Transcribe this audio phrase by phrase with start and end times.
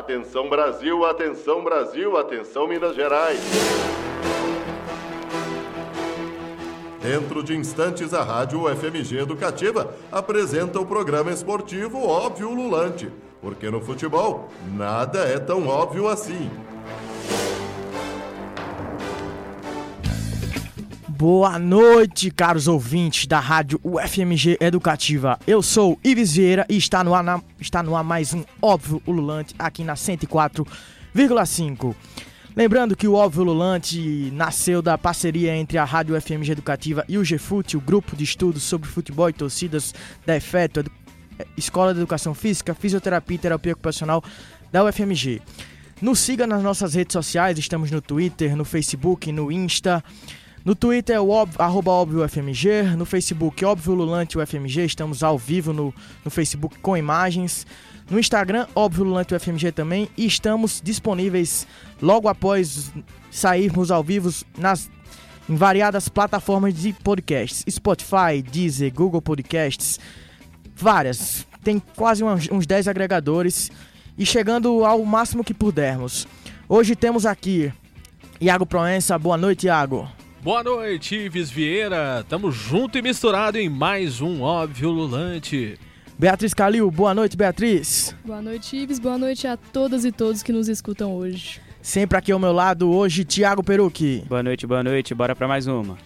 [0.00, 3.38] Atenção Brasil, atenção Brasil, atenção Minas Gerais.
[7.02, 13.82] Dentro de instantes, a Rádio UFMG Educativa apresenta o programa esportivo Óbvio Lulante, porque no
[13.82, 16.50] futebol nada é tão óbvio assim.
[21.20, 25.38] Boa noite, caros ouvintes da Rádio UFMG Educativa.
[25.46, 29.02] Eu sou Ives Vieira e está no ar, na, está no ar mais um Óbvio
[29.06, 31.94] Ululante aqui na 104,5.
[32.56, 37.22] Lembrando que o Óbvio Ululante nasceu da parceria entre a Rádio UFMG Educativa e o
[37.22, 40.90] GFUT, o grupo de estudos sobre futebol e torcidas da EFETO,
[41.54, 44.24] Escola de Educação Física, Fisioterapia e Terapia Ocupacional
[44.72, 45.42] da UFMG.
[46.00, 50.02] Nos siga nas nossas redes sociais, estamos no Twitter, no Facebook, no Insta.
[50.64, 51.58] No Twitter é o óbvio,
[52.96, 57.66] no Facebook óbvio Lulante UFMG, estamos ao vivo no, no Facebook com imagens.
[58.10, 61.66] No Instagram, óbvio Lulante UFMG também, e estamos disponíveis
[62.02, 62.92] logo após
[63.30, 64.90] sairmos ao vivo nas
[65.48, 69.98] em variadas plataformas de podcasts, Spotify, Deezer, Google Podcasts,
[70.76, 71.44] várias.
[71.64, 73.70] Tem quase uns 10 agregadores
[74.16, 76.28] e chegando ao máximo que pudermos.
[76.68, 77.72] Hoje temos aqui
[78.40, 79.18] Iago Proença.
[79.18, 80.08] Boa noite, Iago.
[80.42, 82.24] Boa noite, Ives Vieira.
[82.26, 85.78] Tamo junto e misturado em mais um Óbvio Lulante.
[86.18, 88.16] Beatriz Calil, boa noite, Beatriz.
[88.24, 88.98] Boa noite, Ives.
[88.98, 91.60] Boa noite a todas e todos que nos escutam hoje.
[91.82, 94.24] Sempre aqui ao meu lado, hoje, Thiago Perucchi.
[94.26, 95.14] Boa noite, boa noite.
[95.14, 95.98] Bora para mais uma.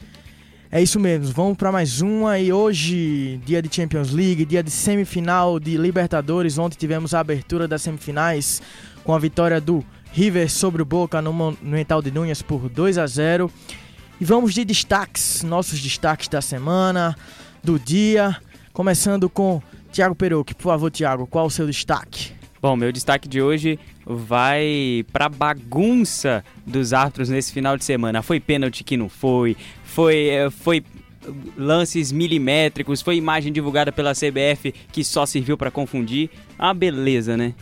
[0.68, 4.70] É isso mesmo, vamos para mais uma e hoje, dia de Champions League, dia de
[4.72, 6.58] semifinal de Libertadores.
[6.58, 8.60] Ontem tivemos a abertura das semifinais
[9.04, 13.06] com a vitória do River sobre o Boca no Monumental de Núñez por 2 a
[13.06, 13.48] 0.
[14.20, 17.16] E vamos de destaques, nossos destaques da semana,
[17.62, 18.36] do dia.
[18.72, 20.54] Começando com Tiago Perucchi.
[20.54, 22.32] Por favor, Tiago, qual o seu destaque?
[22.62, 28.22] Bom, meu destaque de hoje vai para bagunça dos árbitros nesse final de semana.
[28.22, 30.84] Foi pênalti que não foi, foi, eh, foi
[31.56, 36.30] lances milimétricos, foi imagem divulgada pela CBF que só serviu para confundir.
[36.58, 37.54] Ah, beleza, né?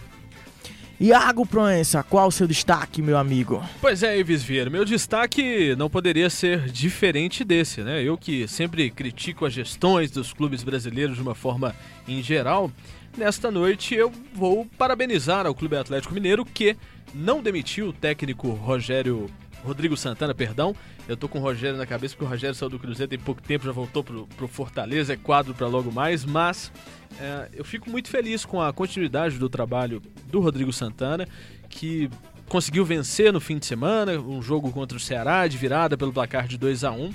[1.02, 3.60] Iago Proença, qual o seu destaque, meu amigo?
[3.80, 8.00] Pois é, Ives Vieira, meu destaque não poderia ser diferente desse, né?
[8.04, 11.74] Eu que sempre critico as gestões dos clubes brasileiros de uma forma
[12.06, 12.70] em geral,
[13.18, 16.76] nesta noite eu vou parabenizar ao Clube Atlético Mineiro que
[17.12, 19.28] não demitiu o técnico Rogério
[19.62, 20.74] Rodrigo Santana, perdão.
[21.08, 23.42] Eu tô com o Rogério na cabeça porque o Rogério saiu do Cruzeiro tem pouco
[23.42, 26.72] tempo, já voltou pro, pro Fortaleza, é quadro para logo mais, mas
[27.20, 31.26] é, eu fico muito feliz com a continuidade do trabalho do Rodrigo Santana,
[31.68, 32.10] que
[32.48, 36.46] conseguiu vencer no fim de semana, um jogo contra o Ceará, de virada pelo placar
[36.46, 37.12] de 2 a 1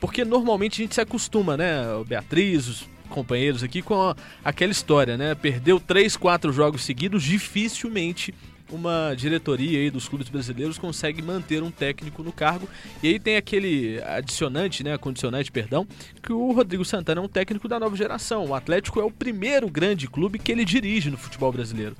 [0.00, 4.70] porque normalmente a gente se acostuma, né, o Beatriz, os companheiros aqui, com a, aquela
[4.70, 8.34] história, né, perdeu 3, 4 jogos seguidos, dificilmente
[8.70, 12.68] uma diretoria aí dos clubes brasileiros consegue manter um técnico no cargo.
[13.02, 15.86] E aí tem aquele adicionante, né, condicionante, perdão,
[16.22, 18.46] que o Rodrigo Santana é um técnico da nova geração.
[18.46, 21.96] O Atlético é o primeiro grande clube que ele dirige no futebol brasileiro.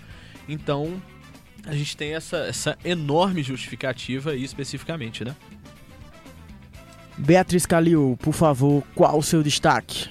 [0.49, 1.01] Então,
[1.67, 5.35] a gente tem essa, essa enorme justificativa aí especificamente, né?
[7.17, 10.09] Beatriz Calil, por favor, qual o seu destaque?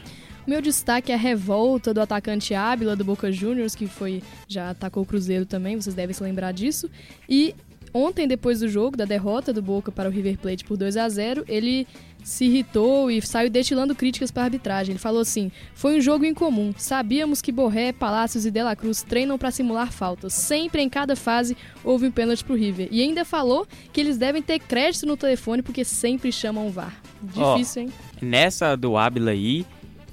[0.47, 5.03] Meu destaque é a revolta do atacante Ábila do Boca Juniors, que foi já atacou
[5.03, 6.89] o Cruzeiro também, vocês devem se lembrar disso.
[7.27, 7.53] E
[7.93, 11.09] ontem, depois do jogo, da derrota do Boca para o River Plate por 2 a
[11.09, 11.85] 0 ele
[12.23, 14.93] se irritou e saiu destilando críticas para a arbitragem.
[14.93, 16.73] Ele falou assim: "Foi um jogo incomum.
[16.77, 20.33] Sabíamos que Borré, Palácios e Dela Cruz treinam para simular faltas.
[20.33, 22.87] Sempre em cada fase houve um pênalti pro River.
[22.89, 27.01] E ainda falou que eles devem ter crédito no telefone porque sempre chamam o VAR.
[27.21, 27.93] Difícil, oh, hein?
[28.21, 29.65] Nessa do Ábila aí,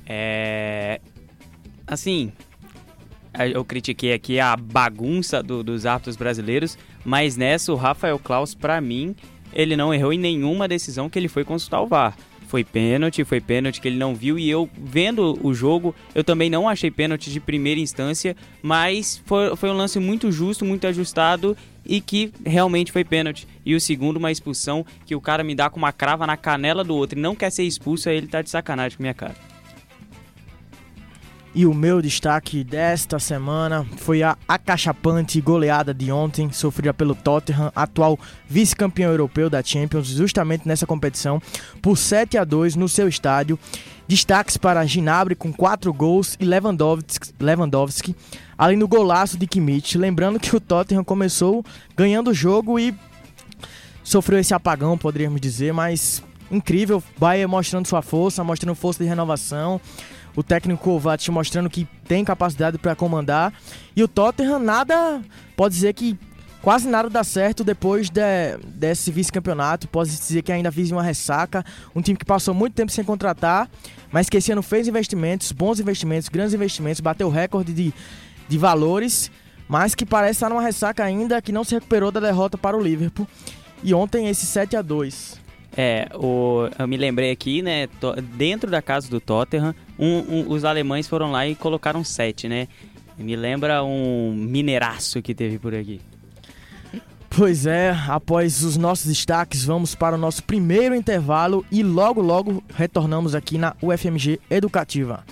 [0.07, 1.01] é.
[1.87, 2.33] Assim,
[3.53, 8.81] eu critiquei aqui a bagunça do, dos árbitros brasileiros, mas nessa o Rafael Klaus, para
[8.81, 9.15] mim,
[9.53, 12.17] ele não errou em nenhuma decisão que ele foi consultar o VAR.
[12.47, 16.49] Foi pênalti, foi pênalti que ele não viu e eu vendo o jogo, eu também
[16.49, 21.57] não achei pênalti de primeira instância, mas foi, foi um lance muito justo, muito ajustado
[21.85, 23.49] e que realmente foi pênalti.
[23.67, 26.85] E o segundo, uma expulsão que o cara me dá com uma crava na canela
[26.85, 29.35] do outro e não quer ser expulso, aí ele tá de sacanagem com minha cara.
[31.55, 37.71] E o meu destaque desta semana foi a acachapante goleada de ontem, sofrida pelo Tottenham,
[37.77, 38.19] atual
[38.49, 41.41] vice-campeão europeu da Champions, justamente nessa competição,
[41.81, 43.57] por 7 a 2 no seu estádio.
[44.09, 48.17] Destaques para Ginabre com 4 gols e Lewandowski, Lewandowski,
[48.59, 49.97] além do golaço de Kimmich.
[49.97, 51.65] Lembrando que o Tottenham começou
[51.97, 52.93] ganhando o jogo e
[54.03, 56.21] sofreu esse apagão, poderíamos dizer, mas
[56.51, 57.01] incrível.
[57.17, 59.81] Bayern mostrando sua força, mostrando força de renovação.
[60.37, 63.53] O técnico Kovac mostrando que tem capacidade para comandar.
[63.95, 65.23] E o Tottenham nada,
[65.57, 66.19] pode dizer que
[66.61, 69.87] quase nada dá certo depois de, desse vice-campeonato.
[69.89, 71.65] Pode dizer que ainda vive uma ressaca.
[71.95, 73.71] Um time que passou muito tempo sem contratar,
[74.11, 77.95] mas que esse ano fez investimentos, bons investimentos, grandes investimentos, bateu recorde de,
[78.49, 79.31] de valores,
[79.69, 82.81] mas que parece estar numa ressaca ainda que não se recuperou da derrota para o
[82.81, 83.27] Liverpool.
[83.83, 85.45] E ontem esse 7 a 2
[85.77, 87.89] é, o, eu me lembrei aqui, né?
[88.37, 92.69] Dentro da casa do Tottenham, um, um, os alemães foram lá e colocaram sete, né?
[93.17, 96.01] Me lembra um mineiraço que teve por aqui.
[97.37, 102.63] Pois é, após os nossos destaques, vamos para o nosso primeiro intervalo e logo logo
[102.73, 105.25] retornamos aqui na UFMG Educativa.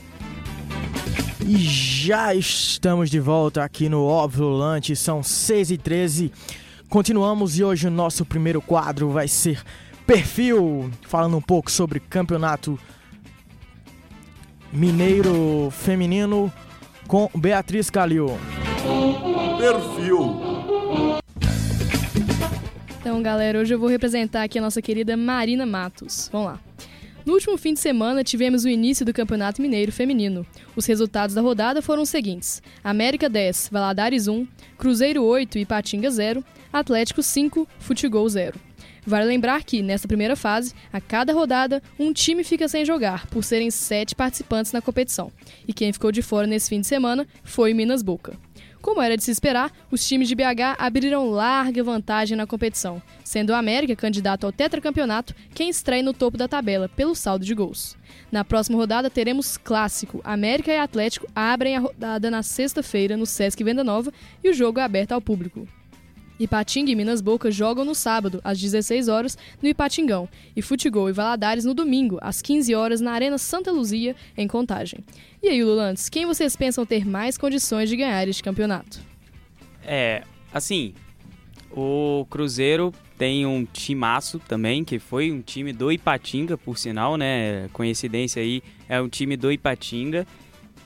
[1.46, 6.32] E já estamos de volta aqui no Óbvio Lante, são 6h13.
[6.88, 9.62] Continuamos e hoje o nosso primeiro quadro vai ser
[10.06, 12.78] perfil, falando um pouco sobre campeonato
[14.72, 16.50] mineiro feminino
[17.06, 18.38] com Beatriz Calil.
[19.58, 20.40] Perfil.
[23.00, 26.30] Então, galera, hoje eu vou representar aqui a nossa querida Marina Matos.
[26.32, 26.60] Vamos lá.
[27.24, 30.44] No último fim de semana, tivemos o início do Campeonato Mineiro Feminino.
[30.74, 34.46] Os resultados da rodada foram os seguintes: América 10, Valadares 1,
[34.76, 38.58] Cruzeiro 8 e Patinga 0, Atlético 5, Futebol 0.
[39.05, 43.43] Vale lembrar que, nesta primeira fase, a cada rodada, um time fica sem jogar, por
[43.43, 45.32] serem sete participantes na competição.
[45.67, 48.38] E quem ficou de fora nesse fim de semana foi Minas Boca.
[48.82, 53.50] Como era de se esperar, os times de BH abriram larga vantagem na competição, sendo
[53.50, 57.96] o América candidato ao tetracampeonato quem estreia no topo da tabela, pelo saldo de gols.
[58.31, 60.20] Na próxima rodada teremos clássico.
[60.25, 64.12] América e Atlético abrem a rodada na sexta-feira no Sesc Venda Nova
[64.43, 65.69] e o jogo é aberto ao público.
[66.42, 71.12] Ipatinga e Minas Boca jogam no sábado, às 16 horas, no Ipatingão, e Futebol e
[71.12, 75.04] Valadares no domingo, às 15 horas, na Arena Santa Luzia, em Contagem.
[75.40, 79.00] E aí, Lulantes, quem vocês pensam ter mais condições de ganhar este campeonato?
[79.84, 80.94] É, assim,
[81.70, 87.68] o Cruzeiro tem um timaço também, que foi um time do Ipatinga, por sinal, né?
[87.72, 90.26] Coincidência aí, é um time do Ipatinga.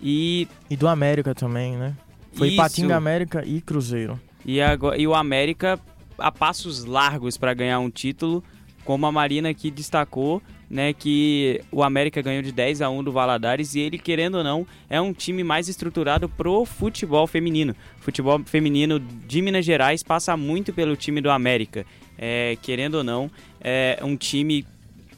[0.02, 0.46] E.
[0.68, 1.96] E do América também, né?
[2.34, 2.56] Foi Isso.
[2.56, 4.20] Ipatinga, América e Cruzeiro.
[4.46, 5.78] E, agora, e o América
[6.16, 8.42] a passos largos para ganhar um título,
[8.84, 10.40] como a Marina aqui destacou,
[10.70, 14.44] né, que o América ganhou de 10 a 1 do Valadares e ele, querendo ou
[14.44, 17.74] não, é um time mais estruturado pro futebol feminino.
[18.00, 21.84] O futebol feminino de Minas Gerais passa muito pelo time do América.
[22.16, 24.64] É, querendo ou não, é um time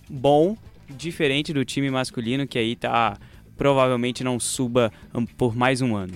[0.09, 0.57] bom,
[0.89, 3.19] diferente do time masculino, que aí tá
[3.57, 6.15] provavelmente não suba hum, por mais um ano.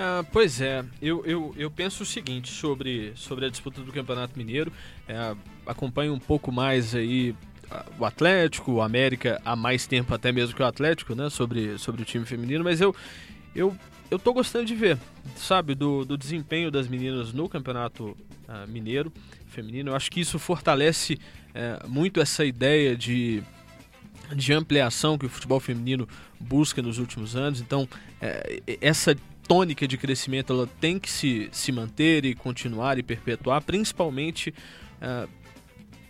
[0.00, 4.38] Ah, pois é, eu, eu, eu penso o seguinte sobre, sobre a disputa do Campeonato
[4.38, 4.72] Mineiro.
[5.08, 5.34] É,
[5.66, 7.34] acompanho um pouco mais aí
[7.68, 11.28] ah, o Atlético, o América há mais tempo até mesmo que o Atlético, né?
[11.28, 12.94] Sobre, sobre o time feminino, mas eu,
[13.56, 13.76] eu,
[14.08, 14.96] eu tô gostando de ver,
[15.34, 18.16] sabe, do, do desempenho das meninas no Campeonato
[18.46, 19.12] ah, Mineiro
[19.48, 19.90] feminino.
[19.90, 21.18] Eu acho que isso fortalece
[21.52, 23.42] é, muito essa ideia de
[24.34, 26.06] de ampliação que o futebol feminino
[26.38, 27.62] busca nos últimos anos.
[27.62, 27.88] Então,
[28.20, 29.16] é, essa
[29.48, 34.54] tônica de crescimento ela tem que se, se manter e continuar e perpetuar, principalmente
[35.00, 35.28] uh,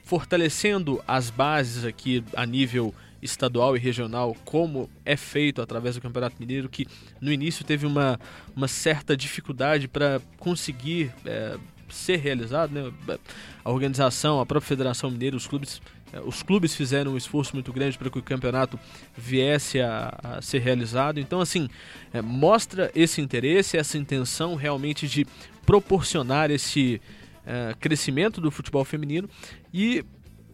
[0.02, 2.93] fortalecendo as bases aqui a nível
[3.23, 6.87] estadual e regional, como é feito através do Campeonato Mineiro, que
[7.20, 8.19] no início teve uma,
[8.55, 11.58] uma certa dificuldade para conseguir é,
[11.88, 12.73] ser realizado.
[12.73, 13.19] Né?
[13.65, 15.81] A organização, a própria Federação Mineira, os clubes
[16.24, 18.79] os clubes fizeram um esforço muito grande para que o campeonato
[19.17, 21.20] viesse a, a ser realizado.
[21.20, 21.69] Então, assim,
[22.12, 25.27] é, mostra esse interesse, essa intenção realmente de
[25.67, 27.00] proporcionar esse
[27.46, 29.29] é, crescimento do futebol feminino.
[29.72, 30.05] E,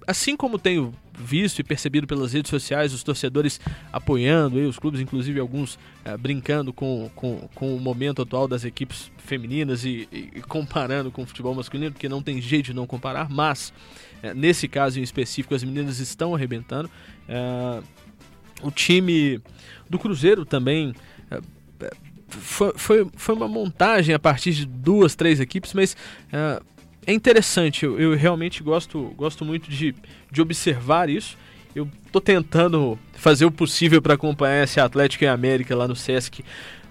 [0.07, 3.61] assim como tenho visto e percebido pelas redes sociais, os torcedores
[3.93, 8.65] apoiando, e os clubes, inclusive alguns é, brincando com, com, com o momento atual das
[8.65, 12.87] equipes femininas e, e comparando com o futebol masculino, porque não tem jeito de não
[12.87, 13.73] comparar, mas
[14.14, 16.89] é, nesse caso em específico, as meninas estão arrebentando.
[17.29, 17.83] É,
[18.63, 19.41] o time
[19.91, 20.95] do Cruzeiro também
[21.31, 21.41] é,
[22.29, 25.97] foi, foi, foi, uma montagem a partir de duas, três equipes, mas
[26.33, 26.63] é,
[27.07, 27.85] é interessante.
[27.85, 29.95] Eu, eu, realmente gosto, gosto muito de,
[30.31, 31.37] de observar isso.
[31.75, 36.41] Eu estou tentando fazer o possível para acompanhar esse Atlético e América lá no Sesc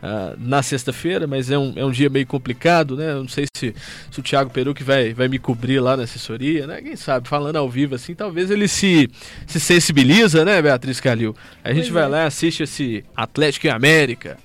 [0.03, 3.11] uh, na sexta-feira, mas é um, é um dia meio complicado, né?
[3.11, 3.73] Eu não sei se,
[4.11, 6.81] se o Thiago Peru que vai, vai me cobrir lá na assessoria, né?
[6.81, 9.09] Quem sabe, falando ao vivo assim, talvez ele se,
[9.47, 11.33] se sensibiliza, né, Beatriz Calil?
[11.63, 12.07] A gente vai é.
[12.07, 14.37] lá assiste esse Atlético e América.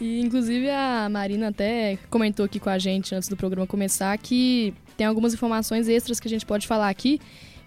[0.00, 4.74] E inclusive a Marina até comentou aqui com a gente antes do programa começar que
[4.96, 7.20] tem algumas informações extras que a gente pode falar aqui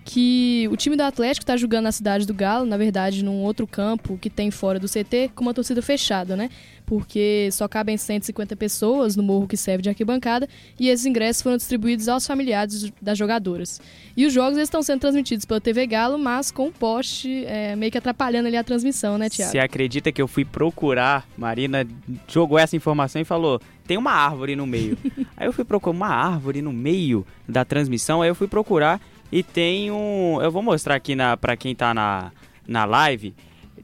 [0.08, 3.68] que o time do Atlético está jogando na cidade do Galo, na verdade, num outro
[3.68, 6.50] campo que tem fora do CT, com uma torcida fechada, né?
[6.86, 10.48] Porque só cabem 150 pessoas no morro que serve de arquibancada
[10.80, 13.82] e esses ingressos foram distribuídos aos familiares das jogadoras.
[14.16, 17.92] E os jogos estão sendo transmitidos pela TV Galo, mas com um poste é, meio
[17.92, 19.52] que atrapalhando ali a transmissão, né, Tiago?
[19.52, 21.86] Você acredita que eu fui procurar, Marina
[22.30, 24.98] jogou essa informação e falou: tem uma árvore no meio.
[25.36, 29.44] aí eu fui procurar uma árvore no meio da transmissão, aí eu fui procurar e
[29.44, 30.40] tem um.
[30.42, 32.32] Eu vou mostrar aqui na, pra quem tá na,
[32.68, 33.34] na live.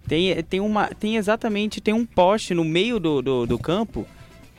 [0.08, 4.06] Tem, tem, uma, tem exatamente tem um poste no meio do, do, do campo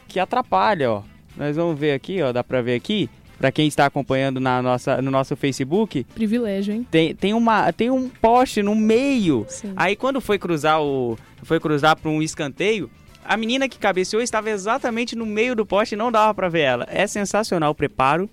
[0.09, 1.03] que atrapalha, ó.
[1.37, 2.33] Nós vamos ver aqui, ó.
[2.33, 3.11] Dá pra ver aqui.
[3.37, 6.05] Pra quem está acompanhando na nossa, no nosso Facebook.
[6.15, 6.87] Privilégio, hein?
[6.89, 9.45] Tem, tem, uma, tem um poste no meio.
[9.49, 9.73] Sim.
[9.77, 11.19] Aí quando foi cruzar o.
[11.43, 12.89] Foi cruzar para um escanteio.
[13.25, 16.61] A menina que cabeceou estava exatamente no meio do poste e não dava para ver
[16.61, 16.87] ela.
[16.89, 18.31] É sensacional o preparo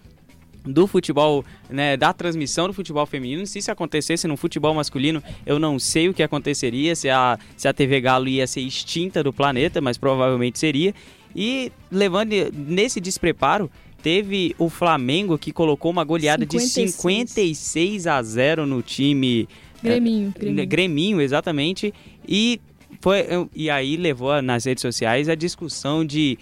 [0.63, 3.46] do futebol, né, da transmissão do futebol feminino.
[3.46, 7.68] Se isso acontecesse no futebol masculino, eu não sei o que aconteceria, se a, se
[7.68, 10.94] a TV Galo ia ser extinta do planeta, mas provavelmente seria.
[11.36, 13.72] E levando nesse despreparo,
[14.03, 16.86] teve o Flamengo que colocou uma goleada 56.
[16.88, 19.48] de 56 a 0 no time
[19.82, 20.68] Greminho, Greminho.
[20.68, 21.94] Greminho, exatamente.
[22.27, 22.62] E
[23.00, 23.25] foi
[23.56, 26.38] e aí levou nas redes sociais a discussão de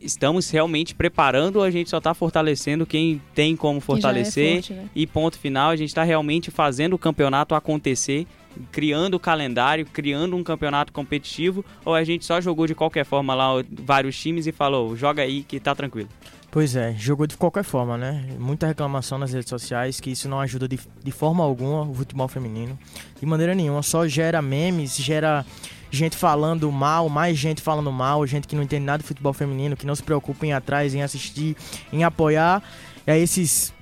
[0.00, 4.46] estamos realmente preparando ou a gente só está fortalecendo quem tem como é fortalecer.
[4.46, 4.88] É forte, né?
[4.94, 8.26] E ponto final, a gente está realmente fazendo o campeonato acontecer,
[8.72, 13.34] criando o calendário, criando um campeonato competitivo, ou a gente só jogou de qualquer forma
[13.34, 16.08] lá vários times e falou, joga aí que tá tranquilo.
[16.50, 18.26] Pois é, jogou de qualquer forma, né?
[18.36, 22.26] Muita reclamação nas redes sociais que isso não ajuda de, de forma alguma o futebol
[22.26, 22.76] feminino.
[23.20, 25.46] De maneira nenhuma, só gera memes, gera
[25.90, 29.76] gente falando mal, mais gente falando mal, gente que não entende nada de futebol feminino,
[29.76, 31.56] que não se preocupa em ir atrás, em assistir,
[31.92, 32.62] em apoiar.
[33.06, 33.72] E aí esses.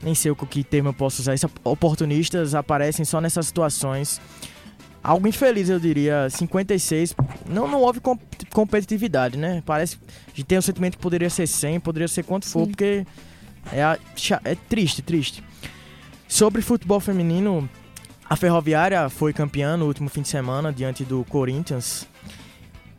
[0.00, 1.34] Nem sei o que termo eu posso usar.
[1.34, 4.20] Esses oportunistas aparecem só nessas situações.
[5.02, 6.28] Algo infeliz, eu diria.
[6.30, 7.14] 56.
[7.48, 8.20] Não, não houve comp
[8.52, 9.62] competitividade, né?
[9.64, 9.98] Parece.
[10.34, 12.70] Gente tem o sentimento que poderia ser 100, poderia ser quanto for, Sim.
[12.70, 13.06] porque.
[13.72, 13.98] É,
[14.44, 15.42] é triste, triste.
[16.28, 17.68] Sobre futebol feminino,
[18.28, 22.06] a Ferroviária foi campeã no último fim de semana diante do Corinthians,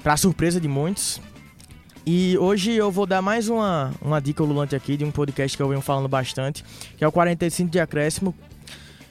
[0.02, 1.22] para surpresa de muitos.
[2.06, 5.62] E hoje eu vou dar mais uma, uma dica ululante aqui de um podcast que
[5.62, 6.66] eu venho falando bastante,
[6.98, 8.34] que é o 45 de acréscimo.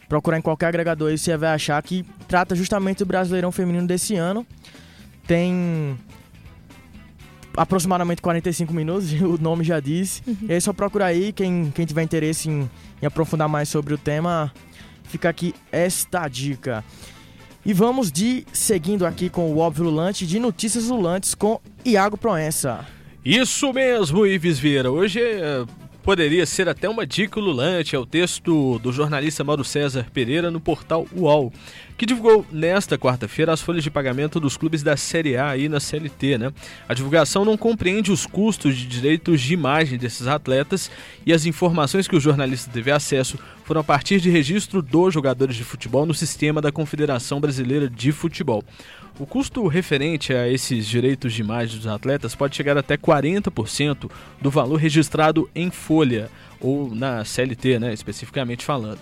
[0.09, 4.17] Procurar em qualquer agregador aí você vai achar que trata justamente do Brasileirão Feminino desse
[4.17, 4.45] ano.
[5.27, 5.97] Tem
[7.57, 10.21] aproximadamente 45 minutos, o nome já diz.
[10.27, 10.37] Uhum.
[10.49, 12.69] E aí só procurar aí, quem, quem tiver interesse em,
[13.01, 14.53] em aprofundar mais sobre o tema,
[15.09, 16.85] Fica aqui esta dica.
[17.65, 22.87] E vamos de seguindo aqui com o óbvio lulante de notícias lulantes com Iago Proença.
[23.25, 24.91] Isso mesmo, Ives Vieira.
[24.91, 25.65] Hoje é
[26.09, 30.59] poderia ser até uma dica lulante, é o texto do jornalista Mauro César Pereira no
[30.59, 31.53] portal UOL,
[31.99, 35.79] que divulgou nesta quarta-feira as folhas de pagamento dos clubes da Série A aí na
[35.79, 36.51] CLT, né?
[36.89, 40.91] A divulgação não compreende os custos de direitos de imagem desses atletas
[41.27, 45.55] e as informações que o jornalista teve acesso foram a partir de registro dos jogadores
[45.55, 48.65] de futebol no sistema da Confederação Brasileira de Futebol.
[49.19, 54.09] O custo referente a esses direitos de imagem dos atletas pode chegar até 40%
[54.41, 59.01] do valor registrado em folha, ou na CLT, né, especificamente falando.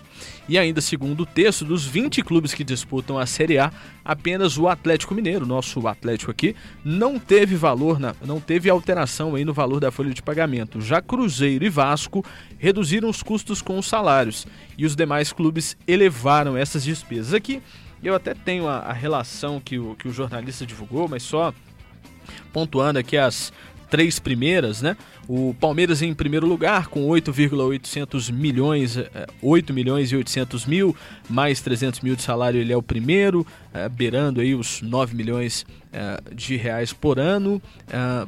[0.48, 3.70] E ainda, segundo o texto, dos 20 clubes que disputam a Série A,
[4.02, 9.44] apenas o Atlético Mineiro, nosso Atlético aqui, não teve valor, na, não teve alteração aí
[9.44, 10.80] no valor da folha de pagamento.
[10.80, 12.24] Já Cruzeiro e Vasco
[12.58, 14.46] reduziram os custos com os salários
[14.78, 17.34] e os demais clubes elevaram essas despesas.
[17.34, 17.62] Aqui
[18.02, 21.52] eu até tenho a, a relação que o, que o jornalista divulgou, mas só
[22.52, 23.52] pontuando aqui as
[23.88, 24.96] três primeiras, né?
[25.28, 28.96] O Palmeiras em primeiro lugar com 8,800 milhões,
[29.42, 30.94] 8 é, milhões e 800 mil,
[31.28, 35.66] mais 300 mil de salário, ele é o primeiro, é, beirando aí os 9 milhões
[35.92, 37.60] é, de reais por ano,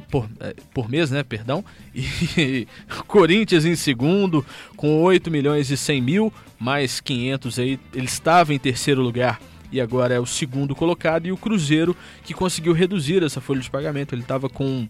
[0.09, 0.29] por,
[0.73, 1.63] por mês, né, perdão,
[1.95, 2.67] e
[3.07, 4.45] Corinthians em segundo
[4.75, 9.39] com 8 milhões e 100 mil, mais 500 aí, ele estava em terceiro lugar
[9.71, 13.69] e agora é o segundo colocado, e o Cruzeiro que conseguiu reduzir essa folha de
[13.69, 14.13] pagamento.
[14.13, 14.87] Ele estava com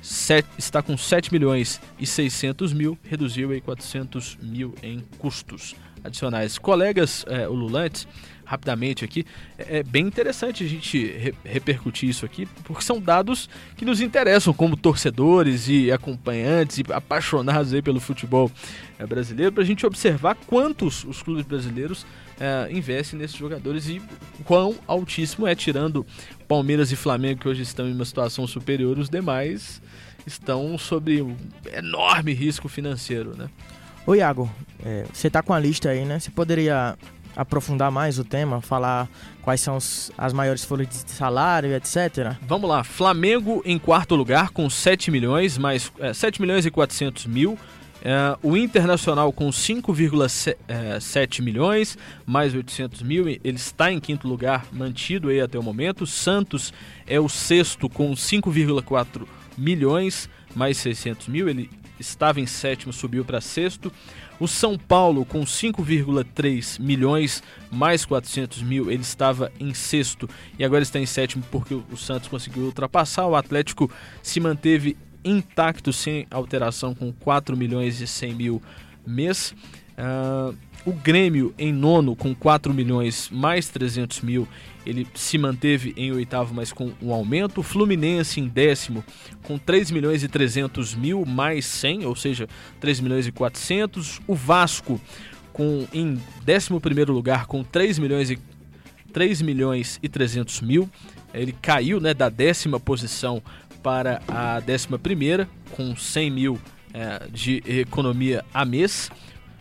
[0.00, 6.58] 7, está com 7 milhões e 600 mil, reduziu aí 400 mil em custos adicionais.
[6.58, 8.06] Colegas é, ululantes,
[8.44, 9.26] rapidamente aqui,
[9.58, 14.00] é, é bem interessante a gente re repercutir isso aqui, porque são dados que nos
[14.00, 18.50] interessam como torcedores e acompanhantes e apaixonados aí pelo futebol
[18.98, 22.06] é, brasileiro, para a gente observar quantos os clubes brasileiros
[22.40, 24.00] é, investe nesses jogadores e
[24.44, 26.06] quão altíssimo é, tirando
[26.46, 29.82] Palmeiras e Flamengo, que hoje estão em uma situação superior, os demais
[30.26, 31.36] estão sob um
[31.72, 33.48] enorme risco financeiro, né?
[34.06, 34.50] Ô Iago,
[34.84, 36.18] é, você tá com a lista aí, né?
[36.18, 36.96] Você poderia
[37.36, 39.08] aprofundar mais o tema, falar
[39.42, 42.36] quais são os, as maiores folhas de salário, etc.
[42.42, 47.26] Vamos lá, Flamengo em quarto lugar com 7 milhões, mais é, 7 milhões e 400
[47.26, 47.58] mil.
[48.02, 55.28] É, o Internacional com 5,7 milhões, mais 800 mil, ele está em quinto lugar, mantido
[55.28, 56.06] aí até o momento.
[56.06, 56.72] Santos
[57.06, 59.26] é o sexto com 5,4
[59.56, 63.92] milhões, mais 600 mil, ele estava em sétimo, subiu para sexto.
[64.38, 70.82] O São Paulo, com 5,3 milhões mais 400 mil, ele estava em sexto e agora
[70.82, 73.26] está em sétimo porque o Santos conseguiu ultrapassar.
[73.26, 73.90] O Atlético
[74.22, 74.96] se manteve
[75.28, 78.62] intacto, sem alteração, com 4 milhões e 100 mil
[79.06, 79.54] mês.
[79.98, 84.48] Uh, o Grêmio em nono com 4 milhões mais 300 mil,
[84.86, 87.58] ele se manteve em oitavo, mas com um aumento.
[87.58, 89.04] O Fluminense em décimo
[89.42, 92.48] com 3 milhões e 300 mil mais 100, ou seja,
[92.80, 94.20] 3 milhões e 400.
[94.26, 95.00] O Vasco
[95.52, 98.38] com em décimo primeiro lugar com 3 milhões e
[99.12, 100.88] 3 milhões e 300 mil.
[101.34, 103.42] Ele caiu né, da décima posição
[103.82, 106.60] para a décima primeira com 100 mil
[106.92, 109.10] é, de economia a mês.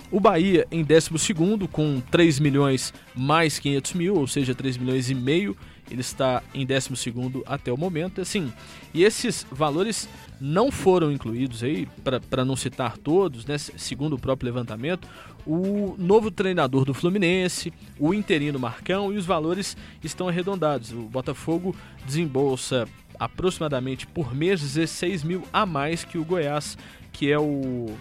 [0.09, 1.33] O Bahia em 12
[1.71, 5.55] com 3 milhões mais 500 mil, ou seja, 3 milhões e meio.
[5.89, 6.89] Ele está em 12
[7.45, 8.21] até o momento.
[8.21, 8.51] Assim,
[8.93, 10.07] e esses valores
[10.39, 11.87] não foram incluídos aí,
[12.29, 15.07] para não citar todos, né, segundo o próprio levantamento,
[15.45, 20.91] o novo treinador do Fluminense, o interino Marcão e os valores estão arredondados.
[20.91, 22.87] O Botafogo desembolsa
[23.19, 26.77] aproximadamente por mês 16 mil a mais que o Goiás,
[27.11, 27.95] que é o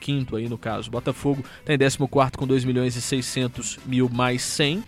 [0.00, 0.88] 15 aí no caso.
[0.88, 4.84] O Botafogo está em 14 com 2 milhões e 600 mil mais 100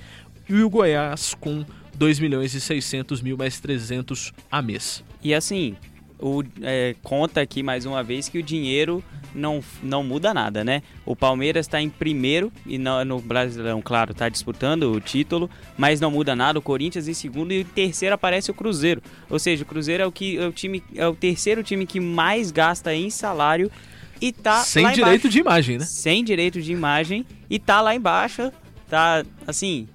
[0.48, 5.04] e o Goiás com 2 milhões e 600 mil mais 300 a mês.
[5.22, 5.76] E assim,
[6.20, 9.02] o, é, conta aqui mais uma vez que o dinheiro
[9.34, 10.82] não, não muda nada, né?
[11.04, 15.48] O Palmeiras está em primeiro e no, no Brasileirão, claro, está disputando o título,
[15.78, 16.58] mas não muda nada.
[16.58, 19.02] O Corinthians em segundo e em terceiro aparece o Cruzeiro.
[19.28, 22.00] Ou seja, o Cruzeiro é o, que, é o, time, é o terceiro time que
[22.00, 23.70] mais gasta em salário
[24.20, 25.84] e tá sem direito de imagem, né?
[25.84, 28.52] Sem direito de imagem e tá lá embaixo,
[28.88, 29.88] tá assim,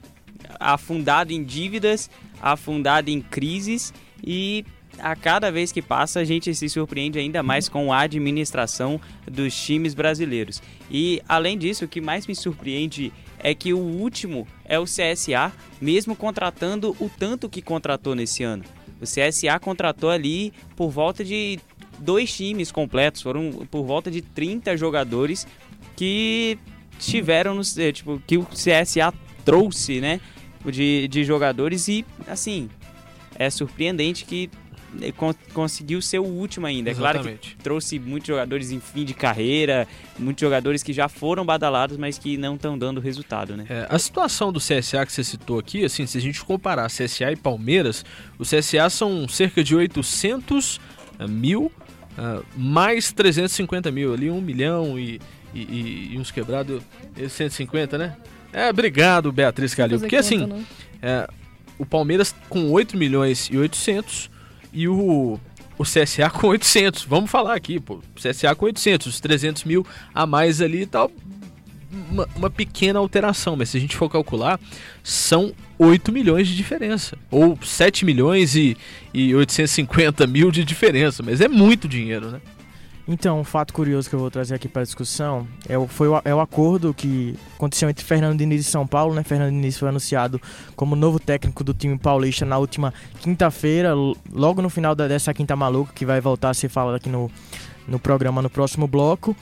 [0.59, 2.09] afundado em dívidas,
[2.41, 4.65] afundado em crises e
[4.99, 9.55] a cada vez que passa a gente se surpreende ainda mais com a administração dos
[9.55, 10.61] times brasileiros.
[10.89, 15.51] E além disso, o que mais me surpreende é que o último é o CSA,
[15.79, 18.63] mesmo contratando o tanto que contratou nesse ano.
[18.99, 21.59] O CSA contratou ali por volta de
[21.99, 25.45] dois times completos, foram por volta de 30 jogadores
[25.95, 26.57] que
[26.99, 27.61] tiveram no,
[27.93, 30.19] tipo que o CSA trouxe, né,
[30.65, 32.69] de, de jogadores e assim,
[33.37, 34.49] é surpreendente que
[35.53, 36.89] conseguiu ser o último ainda.
[36.89, 37.17] Exatamente.
[37.17, 41.45] É claro que trouxe muitos jogadores em fim de carreira, muitos jogadores que já foram
[41.45, 43.65] badalados, mas que não estão dando resultado, né?
[43.69, 47.31] É, a situação do CSA que você citou aqui, assim, se a gente comparar CSA
[47.31, 48.03] e Palmeiras,
[48.37, 50.79] o CSA são cerca de 800
[51.19, 51.71] eh, mil
[52.17, 55.19] Uh, mais 350 mil ali, 1 milhão e,
[55.53, 56.81] e, e uns quebrados,
[57.27, 58.15] 150, né?
[58.53, 59.99] É, obrigado, Beatriz Calil.
[59.99, 60.65] Porque assim,
[61.01, 61.27] é,
[61.77, 64.31] o Palmeiras com 8 milhões e 800
[64.75, 65.39] e o,
[65.77, 67.05] o CSA com 800.
[67.05, 68.01] Vamos falar aqui, pô.
[68.15, 71.09] CSA com 800, os 300 mil a mais ali e tal
[72.11, 74.59] uma, uma, pequena alteração, mas se a gente for calcular,
[75.03, 77.17] são 8 milhões de diferença.
[77.31, 78.75] Ou 7 milhões e,
[79.13, 82.41] e 850 mil de diferença, mas é muito dinheiro, né?
[83.07, 86.07] Então, um fato curioso que eu vou trazer aqui para a discussão é o, foi
[86.07, 89.13] o, é o acordo que aconteceu entre Fernando Diniz e São Paulo.
[89.13, 89.23] Né?
[89.23, 90.41] Fernando Diniz foi anunciado
[90.75, 93.93] como novo técnico do time paulista na última quinta-feira,
[94.31, 97.29] logo no final dessa quinta maluca, que vai voltar a ser falado aqui no,
[97.87, 99.35] no programa no próximo bloco.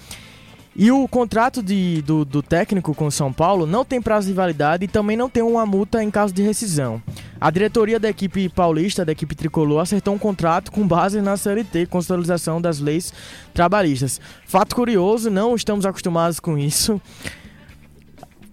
[0.76, 4.34] E o contrato de, do, do, técnico com o São Paulo não tem prazo de
[4.34, 7.02] validade e também não tem uma multa em caso de rescisão.
[7.40, 11.86] A diretoria da equipe paulista, da equipe tricolor, acertou um contrato com base na CLT,
[11.86, 13.14] Constitucionalização das Leis
[13.54, 14.20] Trabalhistas.
[14.48, 17.00] Fato curioso, não estamos acostumados com isso.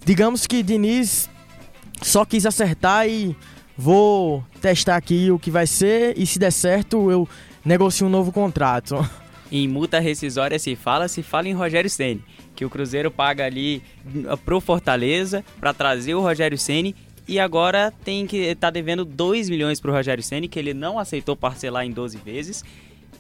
[0.05, 1.31] Digamos que Diniz
[2.03, 3.35] só quis acertar e
[3.79, 7.27] vou testar aqui o que vai ser e se der certo eu
[7.65, 9.09] negocio um novo contrato.
[9.51, 12.23] Em multa rescisória se fala, se fala em Rogério Ceni,
[12.55, 13.83] que o Cruzeiro paga ali
[14.15, 16.95] uh, pro Fortaleza para trazer o Rogério Ceni
[17.27, 21.37] e agora tem que tá devendo 2 milhões pro Rogério Ceni que ele não aceitou
[21.37, 22.65] parcelar em 12 vezes.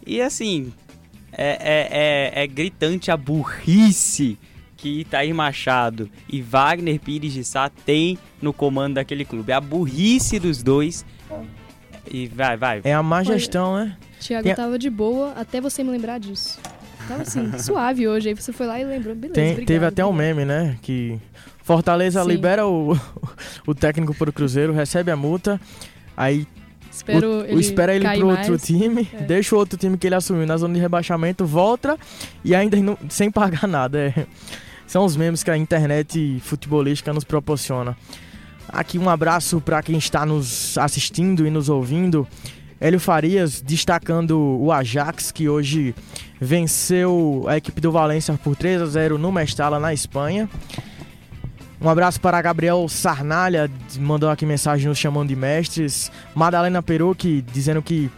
[0.06, 0.72] E assim,
[1.32, 4.38] é, é, é, é gritante a burrice
[4.76, 9.52] que Itair Machado e Wagner Pires de Sá têm no comando daquele clube.
[9.52, 11.04] A burrice dos dois.
[12.06, 12.80] E vai, vai.
[12.84, 13.96] É a má gestão, né?
[14.20, 14.54] Tiago Tem...
[14.54, 16.58] tava de boa até você me lembrar disso.
[17.08, 18.28] tava assim, suave hoje.
[18.28, 19.34] Aí você foi lá e lembrou, beleza.
[19.34, 20.36] Tem- obrigado, teve até um obrigado.
[20.36, 20.76] meme, né?
[20.82, 21.18] Que
[21.62, 22.28] Fortaleza Sim.
[22.28, 22.98] libera o,
[23.66, 25.60] o técnico pro Cruzeiro, recebe a multa,
[26.16, 26.46] aí
[26.90, 28.62] Espero o, ele o espera ele pro outro mais.
[28.62, 29.18] time, É.
[29.22, 31.96] deixa o outro time que ele assumiu na zona de rebaixamento, volta
[32.44, 33.98] e ainda não- sem pagar nada.
[34.16, 34.26] É.
[34.86, 37.96] São os memes que a internet futebolística nos proporciona.
[38.72, 42.26] Aqui um abraço para quem está nos assistindo e nos ouvindo.
[42.80, 45.94] Hélio Farias destacando o Ajax, que hoje
[46.40, 50.48] venceu a equipe do Valência por 3 a 0 no Mestala, na Espanha.
[51.80, 56.12] Um abraço para Gabriel Sarnalha, mandou aqui mensagem nos chamando de mestres.
[56.34, 58.10] Madalena Perucchi dizendo que.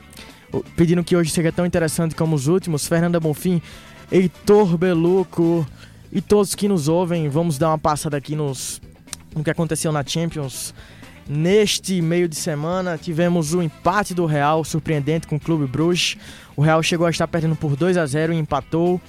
[0.77, 2.87] pedindo que hoje seja tão interessante como os últimos.
[2.87, 3.63] Fernanda Bonfim,
[4.11, 5.67] Heitor Beluco
[6.13, 7.29] e todos que nos ouvem.
[7.29, 8.81] Vamos dar uma passada aqui nos,
[9.35, 10.75] no que aconteceu na Champions.
[11.29, 16.17] Neste meio de semana tivemos o empate do Real, surpreendente com o Clube Bruges.
[16.57, 19.01] O Real chegou a estar perdendo por 2 a 0 e empatou.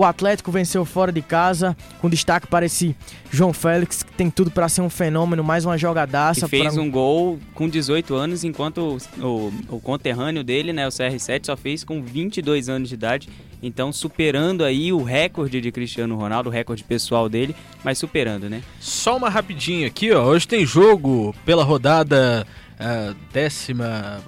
[0.00, 2.96] O Atlético venceu fora de casa, com destaque para esse
[3.30, 6.46] João Félix, que tem tudo para ser um fenômeno, mais uma jogadaça.
[6.46, 10.86] E fez pra- um gol com 18 anos, enquanto o, o, o conterrâneo dele, né,
[10.86, 13.28] o CR7, só fez com 22 anos de idade.
[13.62, 18.62] Então, superando aí o recorde de Cristiano Ronaldo, o recorde pessoal dele, mas superando, né?
[18.80, 20.24] Só uma rapidinha aqui, ó.
[20.24, 22.46] Hoje tem jogo pela rodada
[23.32, 24.20] décima.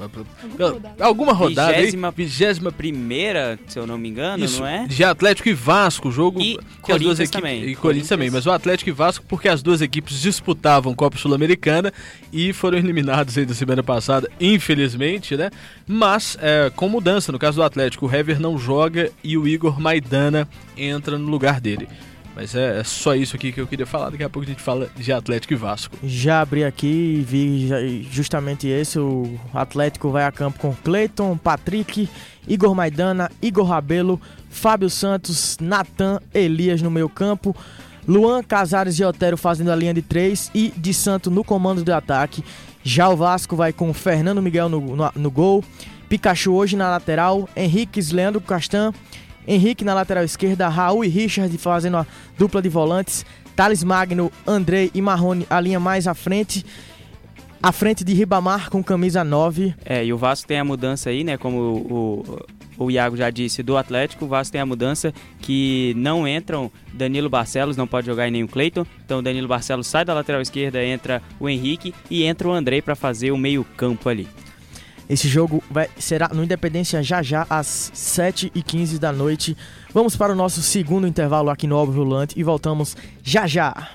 [0.59, 1.05] rodada.
[1.05, 1.79] alguma rodada aí.
[1.87, 4.87] Vigésima- Vigésima Primeira, se eu não me engano, Isso, não é?
[4.87, 7.55] de Atlético e Vasco, jogo E que as duas Corinthians equipes também.
[7.57, 8.09] e Corinthians Corinthians.
[8.09, 11.93] também, mas o Atlético e Vasco porque as duas equipes disputavam Copa Sul-Americana
[12.33, 15.51] e foram eliminados aí da semana passada, infelizmente, né?
[15.87, 19.81] Mas é, com mudança, no caso do Atlético, o Hever não joga e o Igor
[19.81, 21.89] Maidana entra no lugar dele.
[22.35, 24.11] Mas é, é só isso aqui que eu queria falar.
[24.11, 25.97] Daqui a pouco a gente fala de Atlético e Vasco.
[26.03, 28.99] Já abri aqui e vi justamente esse.
[28.99, 32.09] O Atlético vai a campo com Cleiton, Patrick,
[32.49, 37.55] Igor Maidana, Igor Rabelo, Fábio Santos, Natan, Elias no meio campo,
[38.07, 41.93] Luan, Casares e Otero fazendo a linha de três e de Santo no comando de
[41.93, 42.45] ataque.
[42.83, 45.63] Já o Vasco vai com Fernando Miguel no, no, no gol,
[46.09, 48.93] Pikachu hoje na lateral, Henriques, Leandro Castan,
[49.47, 52.07] Henrique na lateral esquerda, Raul e Richard fazendo a
[52.39, 53.25] dupla de volantes,
[53.57, 56.65] Thales Magno, Andrei e Marrone a linha mais à frente.
[57.63, 59.73] À frente de Ribamar com camisa 9.
[59.85, 61.37] É, e o Vasco tem a mudança aí, né?
[61.37, 62.27] Como o,
[62.79, 66.73] o, o Iago já disse, do Atlético, o Vasco tem a mudança que não entram
[66.93, 68.85] Danilo Barcelos, não pode jogar em nenhum Cleiton.
[69.05, 72.83] Então o Danilo Barcelos sai da lateral esquerda, entra o Henrique e entra o Andrei
[72.83, 74.27] para fazer o meio-campo ali.
[75.09, 79.57] Esse jogo vai, será no Independência já já às 7h15 da noite.
[79.93, 83.91] Vamos para o nosso segundo intervalo aqui no Óbvio Volante e voltamos já já.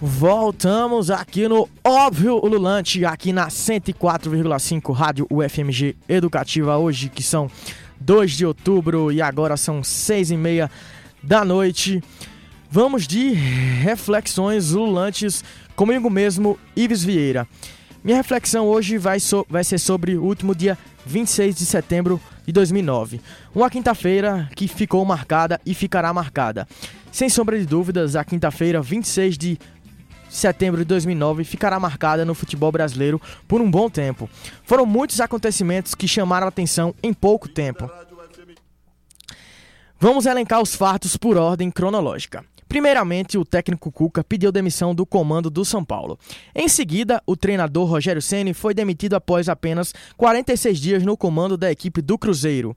[0.00, 7.48] Voltamos aqui no Óbvio Ululante, aqui na 104,5 Rádio UFMG Educativa, hoje que são
[8.00, 10.68] 2 de outubro e agora são 6 e meia
[11.22, 12.02] da noite.
[12.68, 15.44] Vamos de reflexões ululantes
[15.76, 17.46] comigo mesmo, Ives Vieira.
[18.04, 22.52] Minha reflexão hoje vai, so- vai ser sobre o último dia 26 de setembro de
[22.52, 23.20] 2009.
[23.54, 26.66] Uma quinta-feira que ficou marcada e ficará marcada.
[27.12, 29.58] Sem sombra de dúvidas, a quinta-feira 26 de
[30.28, 34.28] setembro de 2009 ficará marcada no futebol brasileiro por um bom tempo.
[34.64, 37.88] Foram muitos acontecimentos que chamaram a atenção em pouco tempo.
[40.00, 42.44] Vamos elencar os fatos por ordem cronológica.
[42.72, 46.18] Primeiramente, o técnico Cuca pediu demissão do comando do São Paulo.
[46.54, 51.70] Em seguida, o treinador Rogério Ceni foi demitido após apenas 46 dias no comando da
[51.70, 52.74] equipe do Cruzeiro.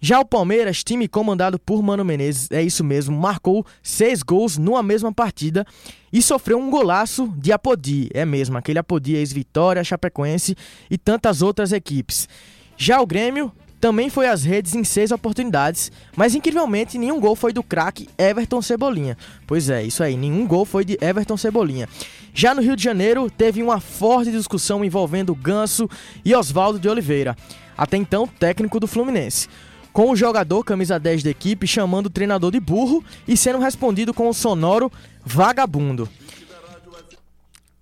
[0.00, 4.84] Já o Palmeiras, time comandado por Mano Menezes, é isso mesmo, marcou seis gols numa
[4.84, 5.66] mesma partida
[6.12, 10.54] e sofreu um golaço de Apodi, é mesmo, aquele Apodi ex-Vitória, Chapecoense
[10.88, 12.28] e tantas outras equipes.
[12.76, 17.52] Já o Grêmio também foi às redes em seis oportunidades, mas incrivelmente nenhum gol foi
[17.52, 19.16] do craque Everton Cebolinha.
[19.46, 21.88] Pois é, isso aí, nenhum gol foi de Everton Cebolinha.
[22.34, 25.88] Já no Rio de Janeiro, teve uma forte discussão envolvendo Ganso
[26.24, 27.36] e Oswaldo de Oliveira,
[27.76, 29.48] até então técnico do Fluminense
[29.92, 34.14] com o jogador camisa 10 da equipe chamando o treinador de burro e sendo respondido
[34.14, 34.92] com o sonoro
[35.24, 36.08] vagabundo.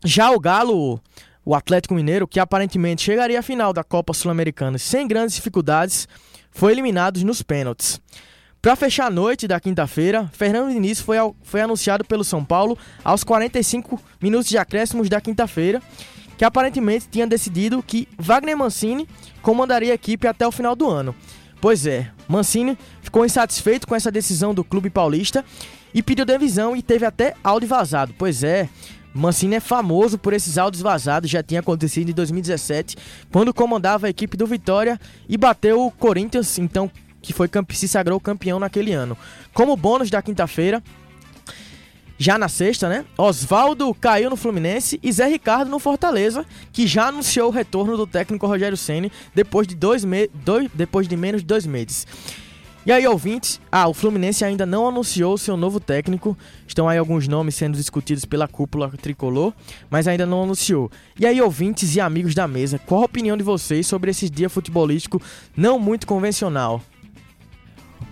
[0.03, 0.99] Já o Galo,
[1.47, 6.07] o Atlético Mineiro, que aparentemente chegaria à final da Copa Sul-Americana sem grandes dificuldades,
[6.51, 8.01] foi eliminado nos pênaltis.
[8.61, 12.77] Para fechar a noite da quinta-feira, Fernando Diniz foi, ao- foi anunciado pelo São Paulo
[13.05, 15.81] aos 45 minutos de acréscimos da quinta-feira,
[16.37, 19.09] que aparentemente tinha decidido que Wagner Mancini
[19.41, 21.15] comandaria a equipe até o final do ano.
[21.61, 25.45] Pois é, Mancini ficou insatisfeito com essa decisão do clube paulista
[25.95, 28.15] e pediu devisão e teve até áudio vazado.
[28.19, 28.69] Pois é,
[29.17, 32.97] Mancini é famoso por esses áudios vazados, já tinha acontecido em 2017,
[33.33, 36.91] quando comandava a equipe do Vitória e bateu o Corinthians, então
[37.23, 39.17] que foi se sagrou campeão naquele ano.
[39.53, 40.83] Como bônus da quinta-feira,
[42.19, 43.05] já na sexta, né?
[43.19, 48.07] Oswaldo caiu no Fluminense e Zé Ricardo no Fortaleza, que já anunciou o retorno do
[48.07, 52.07] técnico Rogério Ceni depois de dois, me dois depois de menos de dois meses.
[52.87, 56.39] E aí, ouvintes, ah, o Fluminense ainda não anunciou seu novo técnico.
[56.69, 59.53] Estão aí alguns nomes sendo discutidos pela cúpula tricolor,
[59.91, 60.89] mas ainda não anunciou.
[61.19, 64.49] E aí, ouvintes e amigos da mesa, qual a opinião de vocês sobre esse dia
[64.49, 65.21] futebolístico
[65.57, 66.81] não muito convencional?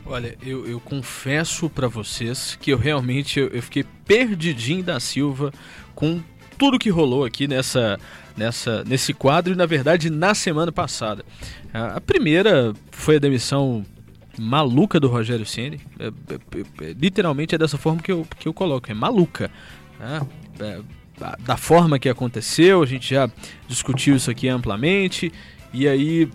[0.04, 5.52] Olha, eu, eu confesso para vocês que eu realmente eu, eu fiquei perdidinho da Silva
[5.94, 6.20] com
[6.58, 7.96] tudo que rolou aqui nessa,
[8.36, 11.24] nessa, nesse quadro e na verdade na semana passada.
[11.72, 13.84] A primeira foi a demissão
[14.38, 15.80] maluca do Rogério Ceni.
[15.98, 19.50] É, é, é, literalmente é dessa forma que eu, que eu coloco, é maluca.
[19.98, 20.20] Né?
[20.60, 20.80] É,
[21.40, 23.30] da forma que aconteceu, a gente já
[23.68, 25.32] discutiu isso aqui amplamente.
[25.72, 26.28] E aí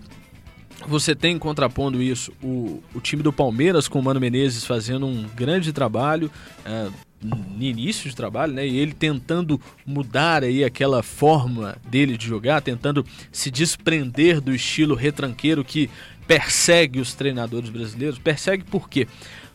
[0.86, 5.26] você tem contrapondo isso o, o time do Palmeiras com o Mano Menezes fazendo um
[5.34, 6.30] grande trabalho.
[6.64, 6.88] É,
[7.22, 8.66] no início de trabalho, né?
[8.66, 14.94] E ele tentando mudar aí aquela forma dele de jogar, tentando se desprender do estilo
[14.94, 15.90] retranqueiro que
[16.30, 18.16] persegue os treinadores brasileiros.
[18.16, 19.08] Persegue por quê?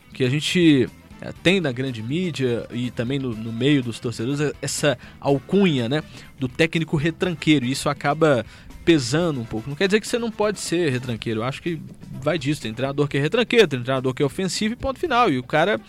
[0.08, 0.86] Porque a gente
[1.22, 6.02] é, tem na grande mídia e também no, no, meio dos torcedores essa alcunha né,
[6.38, 7.64] do técnico retranqueiro.
[7.64, 8.44] E isso acaba
[8.84, 9.70] pesando um pouco.
[9.70, 11.40] Não quer dizer que você não pode ser retranqueiro.
[11.40, 11.80] Eu acho que
[12.20, 12.60] vai disso.
[12.60, 15.30] Tem treinador que é retranqueiro, tem treinador que é ofensivo e ponto final.
[15.30, 15.80] E o cara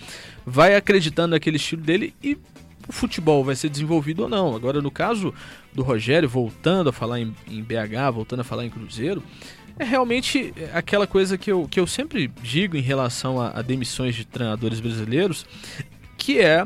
[0.46, 2.38] vai acreditando naquele estilo dele e
[2.88, 4.56] o futebol vai ser desenvolvido ou não.
[4.56, 5.34] Agora, no caso
[5.74, 9.22] do Rogério, voltando a falar em, em BH, voltando a falar em Cruzeiro,
[9.80, 14.16] é realmente aquela coisa que eu, que eu sempre digo em relação a, a demissões
[14.16, 15.46] de treinadores brasileiros,
[16.18, 16.66] que é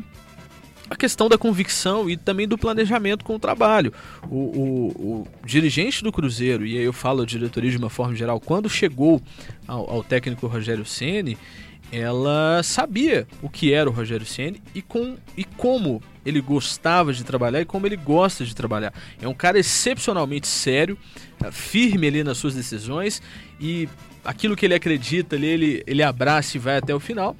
[0.88, 3.92] a questão da convicção e também do planejamento com o trabalho.
[4.28, 8.14] O, o, o, dirigente do Cruzeiro, e aí eu falo a diretoria de uma forma
[8.14, 9.20] geral, quando chegou
[9.66, 11.38] ao, ao técnico Rogério Ceni,
[11.92, 17.22] ela sabia o que era o Rogério Ceni e, com, e como ele gostava de
[17.22, 18.94] trabalhar e como ele gosta de trabalhar.
[19.20, 20.96] É um cara excepcionalmente sério,
[21.52, 23.20] firme ali nas suas decisões
[23.60, 23.88] e
[24.24, 27.36] aquilo que ele acredita ali, ele, ele abraça e vai até o final.